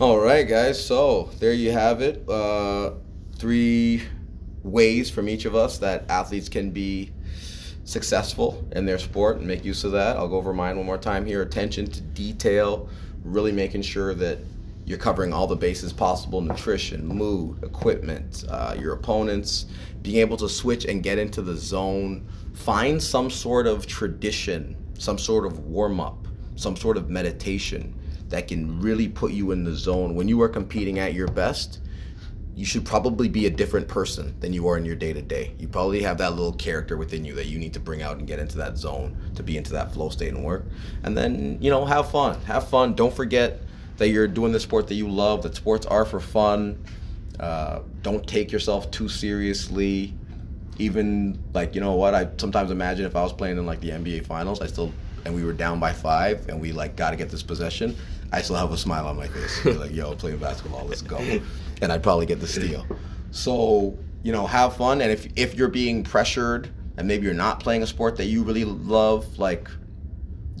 All 0.00 0.18
right, 0.18 0.42
guys. 0.42 0.84
So 0.84 1.30
there 1.38 1.52
you 1.52 1.70
have 1.70 2.02
it. 2.02 2.28
Uh, 2.28 2.94
three 3.36 4.02
ways 4.64 5.08
from 5.08 5.28
each 5.28 5.44
of 5.44 5.54
us 5.54 5.78
that 5.78 6.10
athletes 6.10 6.48
can 6.48 6.72
be 6.72 7.12
successful 7.84 8.66
in 8.72 8.86
their 8.86 8.98
sport 8.98 9.36
and 9.36 9.46
make 9.46 9.64
use 9.64 9.84
of 9.84 9.92
that. 9.92 10.16
I'll 10.16 10.26
go 10.26 10.36
over 10.36 10.52
mine 10.52 10.76
one 10.76 10.84
more 10.84 10.98
time 10.98 11.24
here. 11.24 11.42
Attention 11.42 11.86
to 11.86 12.00
detail, 12.00 12.88
really 13.22 13.52
making 13.52 13.82
sure 13.82 14.14
that 14.14 14.40
you're 14.84 14.98
covering 14.98 15.32
all 15.32 15.46
the 15.46 15.54
bases 15.54 15.92
possible 15.92 16.40
nutrition, 16.40 17.06
mood, 17.06 17.62
equipment, 17.62 18.44
uh, 18.48 18.74
your 18.76 18.94
opponents, 18.94 19.66
being 20.02 20.18
able 20.18 20.36
to 20.38 20.48
switch 20.48 20.86
and 20.86 21.04
get 21.04 21.18
into 21.18 21.40
the 21.40 21.56
zone. 21.56 22.26
Find 22.54 23.00
some 23.00 23.30
sort 23.30 23.68
of 23.68 23.86
tradition, 23.86 24.76
some 24.98 25.18
sort 25.18 25.46
of 25.46 25.60
warm 25.60 26.00
up, 26.00 26.26
some 26.56 26.76
sort 26.76 26.96
of 26.96 27.10
meditation 27.10 27.94
that 28.28 28.48
can 28.48 28.80
really 28.80 29.08
put 29.08 29.32
you 29.32 29.52
in 29.52 29.64
the 29.64 29.74
zone. 29.74 30.14
When 30.14 30.28
you 30.28 30.40
are 30.42 30.48
competing 30.48 30.98
at 30.98 31.14
your 31.14 31.28
best, 31.28 31.80
you 32.56 32.64
should 32.64 32.84
probably 32.84 33.28
be 33.28 33.46
a 33.46 33.50
different 33.50 33.88
person 33.88 34.34
than 34.40 34.52
you 34.52 34.68
are 34.68 34.76
in 34.76 34.84
your 34.84 34.94
day 34.94 35.12
to 35.12 35.20
day. 35.20 35.54
You 35.58 35.66
probably 35.66 36.02
have 36.02 36.18
that 36.18 36.30
little 36.30 36.52
character 36.52 36.96
within 36.96 37.24
you 37.24 37.34
that 37.34 37.46
you 37.46 37.58
need 37.58 37.72
to 37.74 37.80
bring 37.80 38.02
out 38.02 38.18
and 38.18 38.26
get 38.26 38.38
into 38.38 38.56
that 38.58 38.76
zone 38.76 39.16
to 39.34 39.42
be 39.42 39.56
into 39.56 39.72
that 39.72 39.92
flow 39.92 40.08
state 40.08 40.32
and 40.32 40.44
work. 40.44 40.64
And 41.02 41.16
then, 41.16 41.58
you 41.60 41.70
know, 41.70 41.84
have 41.84 42.10
fun. 42.10 42.40
Have 42.42 42.68
fun. 42.68 42.94
Don't 42.94 43.12
forget 43.12 43.60
that 43.96 44.08
you're 44.08 44.28
doing 44.28 44.52
the 44.52 44.60
sport 44.60 44.86
that 44.88 44.94
you 44.94 45.08
love, 45.08 45.42
that 45.42 45.56
sports 45.56 45.84
are 45.86 46.04
for 46.04 46.20
fun. 46.20 46.84
Uh, 47.40 47.80
don't 48.02 48.26
take 48.26 48.52
yourself 48.52 48.90
too 48.90 49.08
seriously. 49.08 50.14
Even 50.78 51.42
like, 51.52 51.74
you 51.74 51.80
know 51.80 51.94
what, 51.94 52.14
I 52.14 52.28
sometimes 52.36 52.70
imagine 52.70 53.04
if 53.04 53.16
I 53.16 53.22
was 53.22 53.32
playing 53.32 53.58
in 53.58 53.66
like 53.66 53.80
the 53.80 53.90
NBA 53.90 54.26
finals, 54.26 54.60
I 54.60 54.66
still 54.66 54.92
and 55.24 55.34
we 55.34 55.44
were 55.44 55.52
down 55.52 55.80
by 55.80 55.92
five 55.92 56.48
and 56.48 56.60
we 56.60 56.72
like 56.72 56.96
gotta 56.96 57.16
get 57.16 57.30
this 57.30 57.42
possession, 57.42 57.96
I 58.32 58.42
still 58.42 58.56
have 58.56 58.72
a 58.72 58.76
smile 58.76 59.06
on 59.06 59.16
my 59.16 59.28
face. 59.28 59.64
Like, 59.64 59.92
yo, 59.92 60.14
playing 60.14 60.38
basketball, 60.38 60.86
let's 60.86 61.02
go. 61.02 61.18
And 61.82 61.92
I'd 61.92 62.02
probably 62.02 62.26
get 62.26 62.40
the 62.40 62.46
steal. 62.46 62.86
So, 63.30 63.96
you 64.22 64.32
know, 64.32 64.46
have 64.46 64.76
fun. 64.76 65.00
And 65.00 65.10
if 65.10 65.26
if 65.36 65.54
you're 65.54 65.68
being 65.68 66.04
pressured 66.04 66.72
and 66.96 67.08
maybe 67.08 67.24
you're 67.24 67.34
not 67.34 67.60
playing 67.60 67.82
a 67.82 67.86
sport 67.86 68.16
that 68.16 68.26
you 68.26 68.42
really 68.42 68.64
love, 68.64 69.38
like 69.38 69.68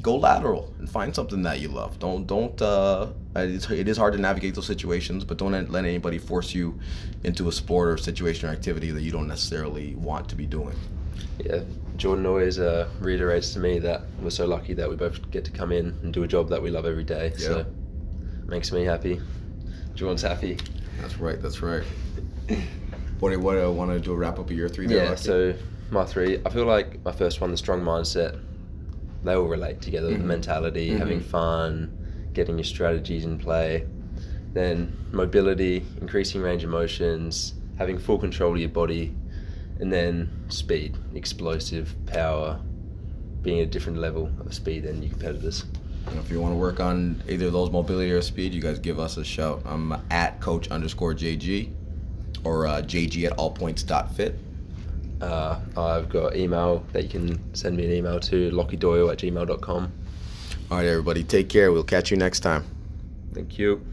go 0.02 0.16
lateral 0.16 0.74
and 0.78 0.88
find 0.88 1.14
something 1.14 1.42
that 1.42 1.60
you 1.60 1.68
love. 1.68 1.98
Don't 1.98 2.26
don't 2.26 2.60
uh 2.60 3.08
it's, 3.36 3.68
it 3.70 3.88
is 3.88 3.96
hard 3.96 4.12
to 4.12 4.20
navigate 4.20 4.54
those 4.54 4.66
situations, 4.66 5.24
but 5.24 5.38
don't 5.38 5.70
let 5.70 5.84
anybody 5.84 6.18
force 6.18 6.54
you 6.54 6.78
into 7.24 7.48
a 7.48 7.52
sport 7.52 7.88
or 7.88 7.96
situation 7.96 8.48
or 8.48 8.52
activity 8.52 8.90
that 8.90 9.02
you 9.02 9.10
don't 9.10 9.26
necessarily 9.26 9.94
want 9.96 10.28
to 10.28 10.36
be 10.36 10.46
doing. 10.46 10.76
Yeah, 11.38 11.60
Jordan 11.96 12.26
always 12.26 12.58
uh, 12.58 12.88
reiterates 13.00 13.52
to 13.54 13.58
me 13.58 13.78
that 13.80 14.02
we're 14.20 14.30
so 14.30 14.46
lucky 14.46 14.74
that 14.74 14.88
we 14.88 14.96
both 14.96 15.30
get 15.30 15.44
to 15.46 15.50
come 15.50 15.72
in 15.72 15.86
and 16.02 16.12
do 16.12 16.22
a 16.22 16.28
job 16.28 16.48
that 16.50 16.62
we 16.62 16.70
love 16.70 16.86
every 16.86 17.04
day. 17.04 17.32
So 17.36 17.58
Yeah. 17.58 17.64
makes 18.46 18.72
me 18.72 18.84
happy. 18.84 19.20
Jordan's 19.94 20.22
happy. 20.22 20.58
That's 21.00 21.18
right. 21.18 21.40
That's 21.40 21.62
right. 21.62 21.82
What 23.20 23.30
do 23.30 23.38
what 23.40 23.56
I 23.58 23.66
want 23.66 23.90
to 23.90 24.00
do 24.00 24.12
a 24.12 24.16
wrap 24.16 24.38
up 24.38 24.50
of 24.50 24.56
your 24.56 24.68
three 24.68 24.86
there? 24.86 25.04
Yeah, 25.04 25.10
Lucky? 25.10 25.22
so 25.22 25.54
my 25.90 26.04
three, 26.04 26.40
I 26.44 26.50
feel 26.50 26.66
like 26.66 27.02
my 27.04 27.12
first 27.12 27.40
one, 27.40 27.50
the 27.50 27.56
strong 27.56 27.80
mindset, 27.80 28.38
they 29.22 29.34
all 29.34 29.44
relate 29.46 29.80
together. 29.80 30.08
The 30.10 30.16
Mhm. 30.16 30.24
mentality, 30.24 30.90
having 30.90 31.20
Mhm. 31.20 31.24
fun, 31.24 31.90
getting 32.32 32.58
your 32.58 32.64
strategies 32.64 33.24
in 33.24 33.38
play. 33.38 33.86
Then 34.52 34.92
mobility, 35.12 35.84
increasing 36.00 36.42
range 36.42 36.64
of 36.64 36.70
motions, 36.70 37.54
having 37.76 37.98
full 37.98 38.18
control 38.18 38.52
of 38.54 38.58
your 38.60 38.68
body. 38.68 39.14
And 39.80 39.92
then 39.92 40.30
speed, 40.48 40.96
explosive 41.14 41.94
power, 42.06 42.60
being 43.42 43.60
at 43.60 43.64
a 43.64 43.70
different 43.70 43.98
level 43.98 44.30
of 44.40 44.54
speed 44.54 44.84
than 44.84 45.02
your 45.02 45.10
competitors. 45.10 45.64
And 46.06 46.18
if 46.18 46.30
you 46.30 46.40
want 46.40 46.52
to 46.52 46.58
work 46.58 46.80
on 46.80 47.22
either 47.28 47.46
of 47.46 47.52
those 47.52 47.70
mobility 47.70 48.10
or 48.12 48.22
speed, 48.22 48.54
you 48.54 48.60
guys 48.60 48.78
give 48.78 49.00
us 49.00 49.16
a 49.16 49.24
shout. 49.24 49.62
I'm 49.64 49.92
at 50.10 50.40
coach 50.40 50.68
underscore 50.68 51.14
JG 51.14 51.70
or 52.44 52.66
uh, 52.66 52.82
JG 52.82 53.24
at 53.24 53.36
allpoints.fit. 53.36 54.38
Uh, 55.20 55.58
I've 55.76 56.08
got 56.08 56.36
email 56.36 56.84
that 56.92 57.04
you 57.04 57.08
can 57.08 57.54
send 57.54 57.76
me 57.76 57.86
an 57.86 57.92
email 57.92 58.20
to 58.20 58.50
lockiedoyle 58.50 59.10
at 59.12 59.18
gmail.com. 59.18 59.92
All 60.70 60.78
right, 60.78 60.86
everybody, 60.86 61.24
take 61.24 61.48
care. 61.48 61.72
We'll 61.72 61.84
catch 61.84 62.10
you 62.10 62.16
next 62.16 62.40
time. 62.40 62.64
Thank 63.32 63.58
you. 63.58 63.84